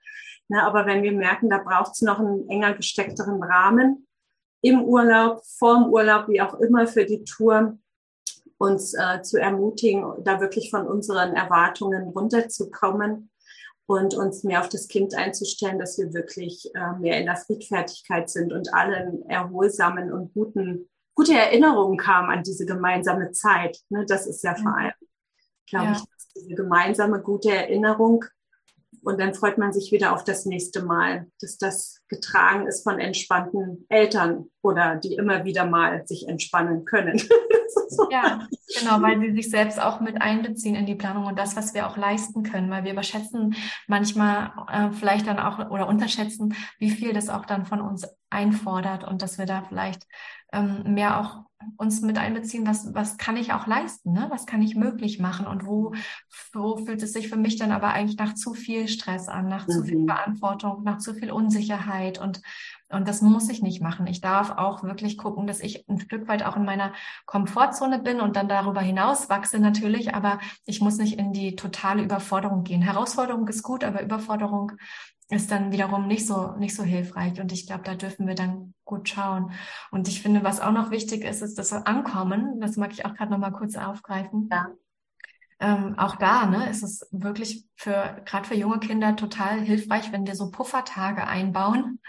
Na, 0.48 0.66
aber 0.66 0.86
wenn 0.86 1.02
wir 1.02 1.12
merken, 1.12 1.48
da 1.48 1.58
braucht 1.58 1.92
es 1.92 2.02
noch 2.02 2.18
einen 2.18 2.48
enger 2.48 2.74
gesteckteren 2.74 3.42
Rahmen 3.42 4.06
im 4.62 4.84
Urlaub, 4.84 5.42
vorm 5.44 5.90
Urlaub, 5.92 6.28
wie 6.28 6.40
auch 6.40 6.54
immer 6.54 6.86
für 6.86 7.04
die 7.04 7.24
Tour, 7.24 7.78
uns 8.58 8.94
äh, 8.94 9.22
zu 9.22 9.40
ermutigen, 9.40 10.04
da 10.22 10.40
wirklich 10.40 10.70
von 10.70 10.86
unseren 10.86 11.34
Erwartungen 11.34 12.08
runterzukommen 12.08 13.30
und 13.86 14.14
uns 14.14 14.44
mehr 14.44 14.60
auf 14.60 14.68
das 14.68 14.86
Kind 14.86 15.14
einzustellen, 15.14 15.78
dass 15.78 15.98
wir 15.98 16.12
wirklich 16.12 16.70
äh, 16.74 16.92
mehr 17.00 17.18
in 17.18 17.26
der 17.26 17.36
Friedfertigkeit 17.36 18.28
sind 18.28 18.52
und 18.52 18.74
allen 18.74 19.28
erholsamen 19.28 20.12
und 20.12 20.34
guten 20.34 20.90
gute 21.20 21.34
Erinnerungen 21.34 21.98
kamen 21.98 22.30
an 22.30 22.42
diese 22.42 22.64
gemeinsame 22.64 23.30
Zeit. 23.32 23.78
Ne, 23.90 24.06
das 24.06 24.26
ist 24.26 24.42
ja 24.42 24.54
vor 24.54 24.74
allem, 24.74 24.92
glaube 25.68 25.86
ja. 25.86 25.92
ich, 25.92 26.32
diese 26.34 26.54
gemeinsame 26.54 27.20
gute 27.20 27.50
Erinnerung. 27.50 28.24
Und 29.02 29.18
dann 29.18 29.34
freut 29.34 29.56
man 29.56 29.72
sich 29.72 29.92
wieder 29.92 30.12
auf 30.14 30.24
das 30.24 30.44
nächste 30.44 30.82
Mal, 30.82 31.26
dass 31.40 31.56
das 31.56 32.02
getragen 32.08 32.66
ist 32.66 32.82
von 32.82 32.98
entspannten 32.98 33.86
Eltern 33.88 34.46
oder 34.62 34.96
die 34.96 35.14
immer 35.14 35.44
wieder 35.44 35.64
mal 35.64 36.06
sich 36.06 36.28
entspannen 36.28 36.84
können. 36.84 37.16
ja, 38.10 38.46
genau, 38.78 39.00
weil 39.00 39.20
sie 39.20 39.32
sich 39.32 39.50
selbst 39.50 39.80
auch 39.80 40.00
mit 40.00 40.20
einbeziehen 40.20 40.74
in 40.74 40.86
die 40.86 40.94
Planung 40.94 41.26
und 41.26 41.38
das, 41.38 41.56
was 41.56 41.72
wir 41.72 41.88
auch 41.88 41.96
leisten 41.96 42.42
können, 42.42 42.70
weil 42.70 42.84
wir 42.84 42.92
überschätzen 42.92 43.54
manchmal 43.86 44.52
äh, 44.70 44.90
vielleicht 44.92 45.26
dann 45.26 45.38
auch 45.38 45.70
oder 45.70 45.88
unterschätzen, 45.88 46.54
wie 46.78 46.90
viel 46.90 47.12
das 47.12 47.30
auch 47.30 47.46
dann 47.46 47.64
von 47.64 47.80
uns 47.80 48.06
einfordert 48.28 49.04
und 49.04 49.22
dass 49.22 49.38
wir 49.38 49.46
da 49.46 49.62
vielleicht 49.62 50.06
ähm, 50.52 50.94
mehr 50.94 51.20
auch 51.20 51.44
uns 51.76 52.00
mit 52.00 52.18
einbeziehen, 52.18 52.66
was, 52.66 52.94
was 52.94 53.18
kann 53.18 53.36
ich 53.36 53.52
auch 53.52 53.66
leisten, 53.66 54.12
ne? 54.12 54.26
was 54.30 54.46
kann 54.46 54.62
ich 54.62 54.76
möglich 54.76 55.18
machen 55.18 55.46
und 55.46 55.66
wo, 55.66 55.92
wo 56.52 56.78
fühlt 56.78 57.02
es 57.02 57.12
sich 57.12 57.28
für 57.28 57.36
mich 57.36 57.56
dann 57.56 57.70
aber 57.70 57.88
eigentlich 57.88 58.18
nach 58.18 58.34
zu 58.34 58.54
viel 58.54 58.88
Stress 58.88 59.28
an, 59.28 59.48
nach 59.48 59.66
mhm. 59.66 59.72
zu 59.72 59.84
viel 59.84 59.98
mhm. 59.98 60.06
Verantwortung, 60.06 60.82
nach 60.84 60.98
zu 60.98 61.14
viel 61.14 61.30
Unsicherheit 61.30 62.18
und, 62.18 62.40
und 62.88 63.06
das 63.06 63.20
muss 63.20 63.48
ich 63.50 63.62
nicht 63.62 63.82
machen. 63.82 64.06
Ich 64.06 64.20
darf 64.20 64.50
auch 64.52 64.82
wirklich 64.82 65.18
gucken, 65.18 65.46
dass 65.46 65.60
ich 65.60 65.86
ein 65.88 66.00
Stück 66.00 66.28
weit 66.28 66.44
auch 66.44 66.56
in 66.56 66.64
meiner 66.64 66.92
Komfortzone 67.26 67.98
bin 67.98 68.20
und 68.20 68.36
dann 68.36 68.48
darüber 68.48 68.80
hinaus 68.80 69.28
wachse 69.28 69.58
natürlich, 69.58 70.14
aber 70.14 70.38
ich 70.64 70.80
muss 70.80 70.96
nicht 70.96 71.18
in 71.18 71.32
die 71.32 71.56
totale 71.56 72.02
Überforderung 72.02 72.64
gehen. 72.64 72.82
Herausforderung 72.82 73.46
ist 73.48 73.62
gut, 73.62 73.84
aber 73.84 74.02
Überforderung 74.02 74.72
ist 75.30 75.50
dann 75.50 75.72
wiederum 75.72 76.06
nicht 76.06 76.26
so, 76.26 76.52
nicht 76.56 76.74
so 76.74 76.82
hilfreich. 76.82 77.40
Und 77.40 77.52
ich 77.52 77.66
glaube, 77.66 77.84
da 77.84 77.94
dürfen 77.94 78.26
wir 78.26 78.34
dann 78.34 78.74
gut 78.84 79.08
schauen. 79.08 79.52
Und 79.90 80.08
ich 80.08 80.22
finde, 80.22 80.42
was 80.42 80.60
auch 80.60 80.72
noch 80.72 80.90
wichtig 80.90 81.24
ist, 81.24 81.40
ist 81.40 81.58
das 81.58 81.72
Ankommen. 81.72 82.60
Das 82.60 82.76
mag 82.76 82.92
ich 82.92 83.04
auch 83.04 83.14
gerade 83.14 83.30
noch 83.30 83.38
mal 83.38 83.52
kurz 83.52 83.76
aufgreifen. 83.76 84.48
Ja. 84.50 84.66
Ähm, 85.62 85.98
auch 85.98 86.16
da 86.16 86.46
ne, 86.46 86.70
ist 86.70 86.82
es 86.82 87.06
wirklich 87.12 87.66
für 87.76 88.22
gerade 88.24 88.48
für 88.48 88.54
junge 88.54 88.78
Kinder 88.78 89.14
total 89.14 89.60
hilfreich, 89.60 90.10
wenn 90.10 90.26
wir 90.26 90.34
so 90.34 90.50
Puffertage 90.50 91.26
einbauen. 91.26 92.00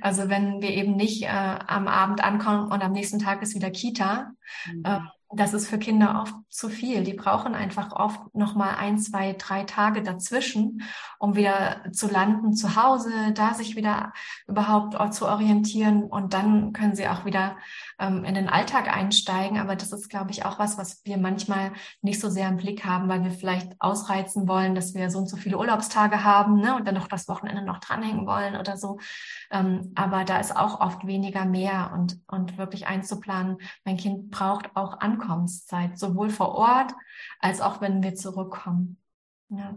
Also 0.00 0.28
wenn 0.28 0.62
wir 0.62 0.70
eben 0.70 0.94
nicht 0.94 1.24
äh, 1.24 1.26
am 1.26 1.88
Abend 1.88 2.22
ankommen 2.22 2.70
und 2.70 2.80
am 2.80 2.92
nächsten 2.92 3.18
Tag 3.18 3.42
ist 3.42 3.56
wieder 3.56 3.72
Kita, 3.72 4.30
mhm. 4.72 4.82
äh, 4.84 5.00
das 5.34 5.54
ist 5.54 5.68
für 5.68 5.78
Kinder 5.78 6.20
oft 6.22 6.34
zu 6.50 6.68
viel. 6.68 7.04
Die 7.04 7.14
brauchen 7.14 7.54
einfach 7.54 7.92
oft 7.92 8.34
noch 8.34 8.54
mal 8.54 8.74
ein, 8.74 8.98
zwei, 8.98 9.32
drei 9.32 9.64
Tage 9.64 10.02
dazwischen, 10.02 10.82
um 11.18 11.34
wieder 11.34 11.82
zu 11.92 12.08
landen 12.08 12.54
zu 12.54 12.76
Hause, 12.76 13.10
da 13.34 13.54
sich 13.54 13.74
wieder 13.74 14.12
überhaupt 14.46 15.14
zu 15.14 15.26
orientieren 15.26 16.04
und 16.04 16.34
dann 16.34 16.72
können 16.72 16.94
sie 16.94 17.08
auch 17.08 17.24
wieder 17.24 17.56
ähm, 17.98 18.24
in 18.24 18.34
den 18.34 18.48
Alltag 18.48 18.94
einsteigen. 18.94 19.58
Aber 19.58 19.76
das 19.76 19.92
ist, 19.92 20.10
glaube 20.10 20.30
ich, 20.30 20.44
auch 20.44 20.58
was, 20.58 20.76
was 20.76 21.02
wir 21.04 21.16
manchmal 21.16 21.72
nicht 22.02 22.20
so 22.20 22.28
sehr 22.28 22.48
im 22.48 22.56
Blick 22.56 22.84
haben, 22.84 23.08
weil 23.08 23.24
wir 23.24 23.30
vielleicht 23.30 23.80
ausreizen 23.80 24.48
wollen, 24.48 24.74
dass 24.74 24.94
wir 24.94 25.10
so 25.10 25.18
und 25.18 25.28
so 25.28 25.36
viele 25.36 25.58
Urlaubstage 25.58 26.24
haben 26.24 26.60
ne, 26.60 26.74
und 26.76 26.86
dann 26.86 26.94
noch 26.94 27.08
das 27.08 27.28
Wochenende 27.28 27.62
noch 27.62 27.78
dranhängen 27.78 28.26
wollen 28.26 28.56
oder 28.56 28.76
so. 28.76 28.98
Ähm, 29.50 29.92
aber 29.94 30.24
da 30.24 30.38
ist 30.38 30.54
auch 30.54 30.80
oft 30.80 31.06
weniger 31.06 31.44
mehr 31.44 31.92
und, 31.94 32.20
und 32.26 32.58
wirklich 32.58 32.86
einzuplanen, 32.86 33.58
mein 33.84 33.96
Kind 33.96 34.30
braucht 34.30 34.76
auch 34.76 34.98
Ankommenszeit, 35.22 35.98
sowohl 35.98 36.30
vor 36.30 36.54
Ort 36.54 36.92
als 37.40 37.60
auch 37.60 37.80
wenn 37.80 38.02
wir 38.02 38.14
zurückkommen. 38.14 38.98
Ja, 39.48 39.76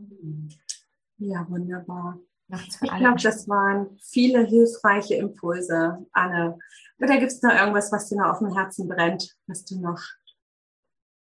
ja 1.17 1.45
wunderbar. 1.49 2.19
Ich 2.47 2.79
glaube, 2.79 3.21
das 3.21 3.47
waren 3.47 3.97
viele 3.99 4.45
hilfreiche 4.45 5.15
Impulse, 5.15 6.05
Anne. 6.11 6.59
Oder 6.99 7.17
gibt 7.17 7.31
es 7.31 7.41
noch 7.41 7.53
irgendwas, 7.53 7.91
was 7.91 8.07
dir 8.07 8.17
noch 8.17 8.29
auf 8.29 8.39
dem 8.39 8.53
Herzen 8.53 8.87
brennt, 8.87 9.35
was 9.47 9.65
du 9.65 9.79
noch 9.79 9.99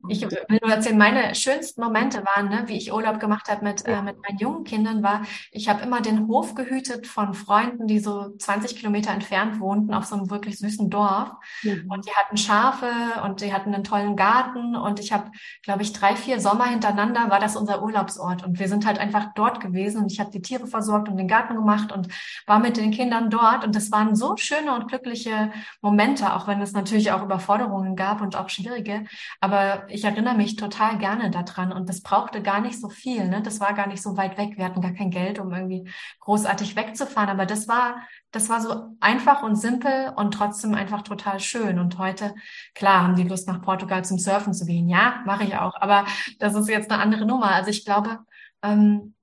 ich 0.08 0.22
will 0.22 0.58
nur 0.62 0.72
erzählen, 0.72 0.96
meine 0.96 1.34
schönsten 1.34 1.82
Momente 1.82 2.24
waren, 2.24 2.48
ne, 2.48 2.64
wie 2.66 2.76
ich 2.76 2.92
Urlaub 2.92 3.20
gemacht 3.20 3.50
habe 3.50 3.64
mit, 3.64 3.84
äh, 3.86 4.00
mit 4.00 4.16
meinen 4.22 4.38
jungen 4.38 4.64
Kindern, 4.64 5.02
war, 5.02 5.22
ich 5.52 5.68
habe 5.68 5.82
immer 5.82 6.00
den 6.00 6.26
Hof 6.26 6.54
gehütet 6.54 7.06
von 7.06 7.34
Freunden, 7.34 7.86
die 7.86 7.98
so 7.98 8.34
20 8.38 8.76
Kilometer 8.76 9.10
entfernt 9.10 9.60
wohnten, 9.60 9.92
auf 9.92 10.06
so 10.06 10.16
einem 10.16 10.30
wirklich 10.30 10.58
süßen 10.58 10.88
Dorf. 10.88 11.32
Mhm. 11.62 11.90
Und 11.90 12.06
die 12.06 12.12
hatten 12.12 12.38
Schafe 12.38 12.90
und 13.24 13.42
die 13.42 13.52
hatten 13.52 13.74
einen 13.74 13.84
tollen 13.84 14.16
Garten. 14.16 14.74
Und 14.74 15.00
ich 15.00 15.12
habe, 15.12 15.30
glaube 15.62 15.82
ich, 15.82 15.92
drei, 15.92 16.16
vier 16.16 16.40
Sommer 16.40 16.64
hintereinander 16.64 17.28
war 17.28 17.38
das 17.38 17.56
unser 17.56 17.82
Urlaubsort. 17.82 18.44
Und 18.44 18.58
wir 18.58 18.68
sind 18.68 18.86
halt 18.86 18.98
einfach 18.98 19.34
dort 19.34 19.60
gewesen 19.60 20.02
und 20.02 20.10
ich 20.10 20.18
habe 20.18 20.30
die 20.30 20.42
Tiere 20.42 20.66
versorgt 20.66 21.08
und 21.08 21.18
den 21.18 21.28
Garten 21.28 21.54
gemacht 21.54 21.92
und 21.92 22.08
war 22.46 22.58
mit 22.58 22.78
den 22.78 22.90
Kindern 22.90 23.28
dort. 23.28 23.64
Und 23.64 23.76
das 23.76 23.92
waren 23.92 24.16
so 24.16 24.36
schöne 24.36 24.74
und 24.74 24.88
glückliche 24.88 25.52
Momente, 25.82 26.32
auch 26.34 26.46
wenn 26.46 26.62
es 26.62 26.72
natürlich 26.72 27.12
auch 27.12 27.22
Überforderungen 27.22 27.96
gab 27.96 28.22
und 28.22 28.34
auch 28.36 28.48
schwierige. 28.48 29.04
Aber 29.40 29.89
ich 29.92 30.04
erinnere 30.04 30.34
mich 30.34 30.56
total 30.56 30.98
gerne 30.98 31.30
daran 31.30 31.72
und 31.72 31.88
das 31.88 32.02
brauchte 32.02 32.42
gar 32.42 32.60
nicht 32.60 32.80
so 32.80 32.88
viel. 32.88 33.28
Ne? 33.28 33.42
Das 33.42 33.60
war 33.60 33.74
gar 33.74 33.86
nicht 33.86 34.02
so 34.02 34.16
weit 34.16 34.38
weg. 34.38 34.56
Wir 34.56 34.64
hatten 34.64 34.80
gar 34.80 34.92
kein 34.92 35.10
Geld, 35.10 35.38
um 35.38 35.52
irgendwie 35.52 35.88
großartig 36.20 36.76
wegzufahren. 36.76 37.30
Aber 37.30 37.46
das 37.46 37.68
war, 37.68 38.02
das 38.30 38.48
war 38.48 38.60
so 38.60 38.96
einfach 39.00 39.42
und 39.42 39.56
simpel 39.56 40.12
und 40.16 40.32
trotzdem 40.32 40.74
einfach 40.74 41.02
total 41.02 41.40
schön. 41.40 41.78
Und 41.78 41.98
heute, 41.98 42.34
klar, 42.74 43.02
haben 43.02 43.16
die 43.16 43.28
Lust 43.28 43.48
nach 43.48 43.62
Portugal 43.62 44.04
zum 44.04 44.18
Surfen 44.18 44.54
zu 44.54 44.66
gehen. 44.66 44.88
Ja, 44.88 45.22
mache 45.26 45.44
ich 45.44 45.56
auch. 45.56 45.74
Aber 45.80 46.06
das 46.38 46.54
ist 46.54 46.68
jetzt 46.68 46.90
eine 46.90 47.02
andere 47.02 47.26
Nummer. 47.26 47.52
Also 47.52 47.70
ich 47.70 47.84
glaube, 47.84 48.18
ähm, 48.62 49.14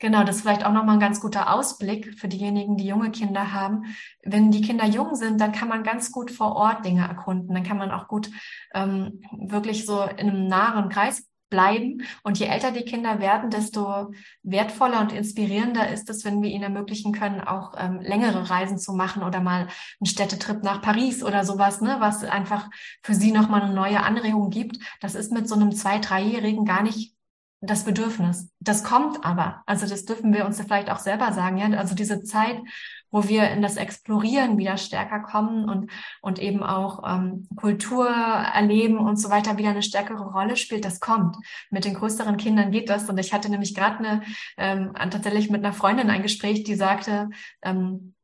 Genau, 0.00 0.24
das 0.24 0.36
ist 0.36 0.42
vielleicht 0.42 0.64
auch 0.64 0.72
nochmal 0.72 0.96
ein 0.96 1.00
ganz 1.00 1.20
guter 1.20 1.52
Ausblick 1.52 2.18
für 2.18 2.26
diejenigen, 2.26 2.78
die 2.78 2.86
junge 2.86 3.10
Kinder 3.10 3.52
haben. 3.52 3.84
Wenn 4.24 4.50
die 4.50 4.62
Kinder 4.62 4.86
jung 4.86 5.14
sind, 5.14 5.38
dann 5.40 5.52
kann 5.52 5.68
man 5.68 5.82
ganz 5.82 6.10
gut 6.10 6.30
vor 6.30 6.56
Ort 6.56 6.86
Dinge 6.86 7.06
erkunden. 7.06 7.54
Dann 7.54 7.64
kann 7.64 7.76
man 7.76 7.90
auch 7.90 8.08
gut 8.08 8.30
ähm, 8.72 9.20
wirklich 9.30 9.84
so 9.84 10.02
in 10.02 10.30
einem 10.30 10.46
nahen 10.46 10.88
Kreis 10.88 11.28
bleiben. 11.50 12.02
Und 12.22 12.38
je 12.38 12.46
älter 12.46 12.72
die 12.72 12.84
Kinder 12.84 13.20
werden, 13.20 13.50
desto 13.50 14.12
wertvoller 14.42 15.00
und 15.00 15.12
inspirierender 15.12 15.90
ist 15.92 16.08
es, 16.08 16.24
wenn 16.24 16.40
wir 16.42 16.48
ihnen 16.48 16.62
ermöglichen 16.62 17.12
können, 17.12 17.42
auch 17.42 17.74
ähm, 17.76 18.00
längere 18.00 18.48
Reisen 18.48 18.78
zu 18.78 18.94
machen 18.94 19.22
oder 19.22 19.40
mal 19.40 19.62
einen 20.00 20.06
Städtetrip 20.06 20.62
nach 20.62 20.80
Paris 20.80 21.22
oder 21.22 21.44
sowas, 21.44 21.82
ne, 21.82 21.96
was 21.98 22.24
einfach 22.24 22.70
für 23.02 23.14
sie 23.14 23.32
nochmal 23.32 23.62
eine 23.62 23.74
neue 23.74 24.02
Anregung 24.02 24.48
gibt. 24.48 24.78
Das 25.02 25.14
ist 25.14 25.30
mit 25.30 25.46
so 25.46 25.56
einem 25.56 25.72
zwei-, 25.72 25.98
dreijährigen 25.98 26.64
gar 26.64 26.82
nicht 26.82 27.19
das 27.60 27.84
Bedürfnis. 27.84 28.50
Das 28.58 28.84
kommt 28.84 29.24
aber. 29.24 29.62
Also 29.66 29.86
das 29.86 30.04
dürfen 30.04 30.32
wir 30.32 30.46
uns 30.46 30.60
vielleicht 30.60 30.90
auch 30.90 30.98
selber 30.98 31.32
sagen. 31.32 31.58
Ja? 31.58 31.68
Also 31.78 31.94
diese 31.94 32.22
Zeit, 32.22 32.58
wo 33.10 33.28
wir 33.28 33.50
in 33.50 33.60
das 33.60 33.76
Explorieren 33.76 34.56
wieder 34.56 34.76
stärker 34.76 35.20
kommen 35.20 35.68
und, 35.68 35.90
und 36.22 36.38
eben 36.38 36.62
auch 36.62 37.02
ähm, 37.06 37.48
Kultur 37.56 38.08
erleben 38.08 38.98
und 38.98 39.16
so 39.16 39.30
weiter 39.30 39.58
wieder 39.58 39.70
eine 39.70 39.82
stärkere 39.82 40.30
Rolle 40.30 40.56
spielt, 40.56 40.84
das 40.84 41.00
kommt. 41.00 41.36
Mit 41.70 41.84
den 41.84 41.94
größeren 41.94 42.36
Kindern 42.38 42.70
geht 42.70 42.88
das. 42.88 43.08
Und 43.10 43.18
ich 43.18 43.32
hatte 43.34 43.50
nämlich 43.50 43.74
gerade 43.74 43.98
eine 43.98 44.22
ähm, 44.56 44.92
tatsächlich 44.94 45.50
mit 45.50 45.64
einer 45.64 45.74
Freundin 45.74 46.08
ein 46.08 46.22
Gespräch, 46.22 46.64
die 46.64 46.76
sagte, 46.76 47.28
ähm, 47.62 48.14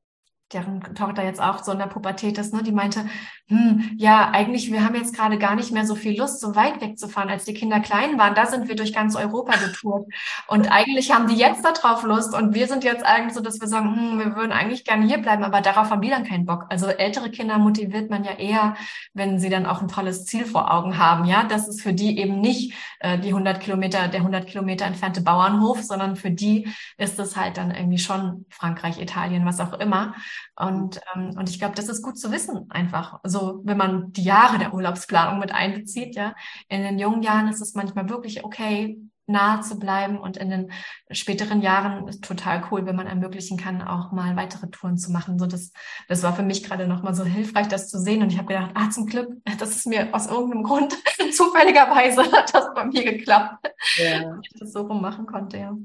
deren 0.52 0.80
Tochter 0.94 1.24
jetzt 1.24 1.40
auch 1.40 1.64
so 1.64 1.72
in 1.72 1.78
der 1.78 1.87
Pubertät 1.87 2.38
ist, 2.38 2.54
ne, 2.54 2.62
die 2.62 2.72
meinte, 2.72 3.06
hm, 3.48 3.92
ja, 3.96 4.30
eigentlich, 4.30 4.72
wir 4.72 4.85
haben 4.85 4.94
jetzt 4.94 5.14
gerade 5.14 5.38
gar 5.38 5.54
nicht 5.54 5.72
mehr 5.72 5.87
so 5.87 5.94
viel 5.94 6.18
Lust, 6.18 6.40
so 6.40 6.54
weit 6.54 6.80
wegzufahren, 6.80 7.30
als 7.30 7.44
die 7.44 7.54
Kinder 7.54 7.80
klein 7.80 8.18
waren. 8.18 8.35
Da 8.35 8.46
sind 8.46 8.68
wir 8.68 8.76
durch 8.76 8.92
ganz 8.92 9.16
Europa 9.16 9.56
getourt. 9.56 10.06
Und 10.48 10.70
eigentlich 10.70 11.12
haben 11.12 11.28
die 11.28 11.37
jetzt 11.37 11.64
darauf 11.64 12.04
Lust 12.04 12.35
und 12.35 12.54
wir 12.54 12.68
sind 12.68 12.85
jetzt 12.85 13.04
eigentlich 13.04 13.35
so, 13.35 13.40
dass 13.40 13.61
wir 13.61 13.68
sagen, 13.68 13.94
hm, 13.96 14.18
wir 14.18 14.37
würden 14.37 14.52
eigentlich 14.52 14.85
gerne 14.85 15.06
hier 15.06 15.18
bleiben, 15.18 15.42
aber 15.42 15.61
darauf 15.61 15.90
haben 15.90 16.00
die 16.00 16.11
dann 16.11 16.24
keinen 16.24 16.46
Bock. 16.46 16.66
Also 16.70 16.87
ältere 16.87 17.30
Kinder 17.30 17.59
motiviert 17.59 18.11
man 18.11 18.24
ja 18.24 18.32
eher, 18.32 18.76
wenn 19.14 19.38
sie 19.40 19.48
dann 19.48 19.66
auch 19.66 19.82
ein 19.82 19.88
tolles 19.88 20.26
Ziel 20.26 20.44
vor 20.44 20.72
Augen 20.72 20.98
haben, 20.98 21.24
ja. 21.24 21.44
Das 21.44 21.68
ist 21.68 21.82
für 21.82 21.92
die 21.92 22.18
eben 22.18 22.40
nicht 22.40 22.74
äh, 23.00 23.18
die 23.18 23.28
100 23.28 23.61
Kilometer, 23.61 24.09
der 24.09 24.20
100 24.20 24.46
Kilometer 24.46 24.87
entfernte 24.87 25.20
Bauernhof, 25.20 25.82
sondern 25.82 26.16
für 26.16 26.30
die 26.30 26.68
ist 26.98 27.18
es 27.18 27.37
halt 27.37 27.56
dann 27.56 27.72
irgendwie 27.72 27.98
schon 27.98 28.46
Frankreich, 28.50 29.00
Italien, 29.00 29.44
was 29.44 29.61
auch 29.61 29.74
immer. 29.74 30.14
Und, 30.57 31.01
ähm, 31.14 31.35
und 31.37 31.49
ich 31.49 31.59
glaube, 31.59 31.75
das 31.75 31.88
ist 31.88 32.03
gut 32.03 32.18
zu 32.18 32.33
wissen, 32.33 32.66
einfach. 32.70 33.20
So, 33.25 33.61
wenn 33.64 33.77
man 33.77 34.12
die 34.12 34.25
Jahre 34.25 34.59
der 34.59 34.75
Urlaubsplanung 34.75 35.38
mit 35.38 35.53
einbezieht, 35.53 36.16
ja. 36.16 36.35
In 36.68 36.83
den 36.83 36.99
jungen 36.99 37.22
Jahren 37.22 37.49
ist 37.49 37.61
es 37.61 37.75
manchmal 37.75 38.09
wirklich 38.09 38.44
okay, 38.44 38.99
nahe 39.27 39.61
zu 39.61 39.79
bleiben 39.79 40.18
und 40.18 40.37
in 40.37 40.51
den 40.51 40.72
späteren 41.11 41.61
Jahren 41.61 42.07
ist 42.09 42.22
total 42.22 42.62
cool, 42.70 42.87
wenn 42.87 42.96
man 42.96 43.07
ermöglichen 43.07 43.57
kann, 43.57 43.83
auch 43.83 44.12
mal 44.12 44.37
weitere 44.37 44.68
Touren 44.68 44.99
zu 44.99 45.11
machen. 45.11 45.38
So 45.38 45.46
das, 45.46 45.72
das 46.09 46.22
war 46.22 46.35
für 46.35 46.42
mich 46.42 46.62
gerade 46.62 46.87
nochmal 46.87 47.14
so 47.14 47.25
hilfreich, 47.25 47.68
das 47.68 47.88
zu 47.88 47.99
sehen. 47.99 48.22
Und 48.22 48.33
ich 48.33 48.38
habe 48.38 48.49
gedacht, 48.49 48.70
ah, 48.75 48.88
zum 48.90 49.07
Glück, 49.07 49.29
das 49.59 49.70
ist 49.70 49.87
mir 49.87 50.09
aus 50.12 50.29
irgendeinem 50.29 50.62
Grund 50.62 50.96
zufälligerweise 51.33 52.22
hat 52.31 52.55
das 52.55 52.72
bei 52.75 52.85
mir 52.85 53.05
geklappt, 53.05 53.66
ja. 53.96 54.38
ich 54.42 54.59
das 54.59 54.72
so 54.72 54.83
rummachen 54.83 55.27
konnte, 55.27 55.59
ja. 55.59 55.77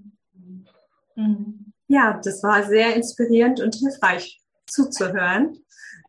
Mhm. 1.15 1.73
Ja, 1.87 2.21
das 2.23 2.41
war 2.43 2.63
sehr 2.63 2.95
inspirierend 2.95 3.59
und 3.59 3.75
hilfreich 3.75 4.40
zuzuhören. 4.71 5.57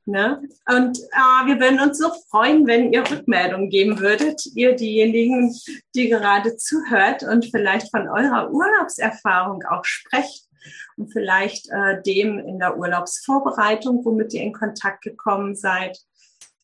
Ne? 0.05 0.43
Und 0.69 0.99
äh, 0.99 1.47
wir 1.47 1.61
würden 1.61 1.81
uns 1.81 1.99
so 1.99 2.11
freuen, 2.29 2.67
wenn 2.67 2.93
ihr 2.93 3.09
Rückmeldungen 3.09 3.71
geben 3.71 4.01
würdet, 4.01 4.45
ihr 4.55 4.75
diejenigen, 4.75 5.55
die 5.95 6.09
gerade 6.09 6.57
zuhört 6.57 7.23
und 7.23 7.47
vielleicht 7.47 7.91
von 7.91 8.09
eurer 8.09 8.51
Urlaubserfahrung 8.51 9.63
auch 9.71 9.85
sprecht 9.85 10.49
und 10.97 11.13
vielleicht 11.13 11.71
äh, 11.71 12.03
dem 12.03 12.39
in 12.41 12.59
der 12.59 12.79
Urlaubsvorbereitung, 12.79 14.05
womit 14.05 14.35
ihr 14.35 14.43
in 14.43 14.53
Kontakt 14.53 15.03
gekommen 15.03 15.55
seid, 15.55 15.99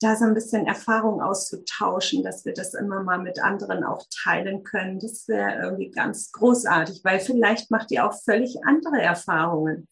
da 0.00 0.16
so 0.16 0.24
ein 0.24 0.34
bisschen 0.34 0.66
Erfahrung 0.66 1.20
auszutauschen, 1.20 2.24
dass 2.24 2.44
wir 2.44 2.54
das 2.54 2.74
immer 2.74 3.02
mal 3.02 3.18
mit 3.18 3.40
anderen 3.42 3.84
auch 3.84 4.04
teilen 4.24 4.64
können. 4.64 4.98
Das 4.98 5.26
wäre 5.28 5.62
irgendwie 5.62 5.90
ganz 5.90 6.32
großartig, 6.32 7.00
weil 7.04 7.20
vielleicht 7.20 7.70
macht 7.70 7.90
ihr 7.92 8.04
auch 8.04 8.14
völlig 8.24 8.56
andere 8.64 9.00
Erfahrungen 9.00 9.88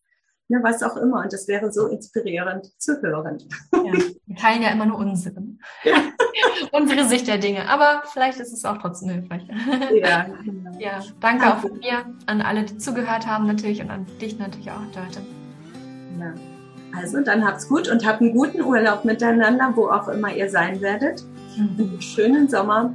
ne, 0.49 0.61
was 0.63 0.83
auch 0.83 0.97
immer. 0.97 1.23
Und 1.23 1.33
das 1.33 1.49
wäre 1.49 1.73
so 1.73 1.87
inspirierend 1.87 2.71
zu 2.81 3.01
hören. 3.03 3.39
Ja, 3.73 3.93
wir 4.27 4.37
teilen 4.37 4.63
ja 4.63 4.71
immer 4.71 4.87
nur 4.87 4.99
unseren. 4.99 5.61
Ja. 5.85 5.95
Unsere 6.73 7.05
Sicht 7.05 7.27
der 7.29 7.39
Dinge. 7.39 7.69
Aber 7.69 8.03
vielleicht 8.13 8.39
ist 8.41 8.53
es 8.53 8.65
auch 8.65 8.77
trotzdem 8.79 9.09
hilfreich. 9.09 9.43
Ja, 9.95 10.27
genau. 10.45 10.79
ja 10.79 11.01
danke 11.21 11.47
auch 11.47 11.59
von 11.59 11.79
mir 11.79 12.05
an 12.27 12.43
alle, 12.43 12.65
die 12.65 12.77
zugehört 12.77 13.27
haben 13.27 13.47
natürlich 13.47 13.81
und 13.81 13.91
an 13.91 14.07
dich 14.21 14.39
natürlich 14.39 14.71
auch, 14.71 14.83
Leute. 14.95 15.21
Ja. 16.19 16.35
Also 16.95 17.21
dann 17.21 17.45
habt's 17.45 17.69
gut 17.69 17.89
und 17.89 18.07
habt 18.07 18.21
einen 18.21 18.33
guten 18.33 18.63
Urlaub 18.63 19.05
miteinander, 19.05 19.73
wo 19.75 19.89
auch 19.89 20.09
immer 20.09 20.35
ihr 20.35 20.51
sein 20.51 20.81
werdet. 20.81 21.25
Mhm. 21.57 21.77
Einen 21.79 22.03
schönen 22.03 22.49
Sommer. 22.49 22.95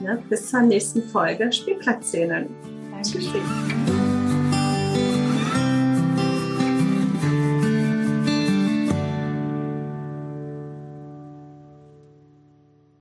Ne, 0.00 0.22
bis 0.28 0.50
zur 0.50 0.60
nächsten 0.60 1.02
Folge 1.02 1.52
Spielplatzszenen. 1.52 2.48
Dankeschön. 2.90 3.93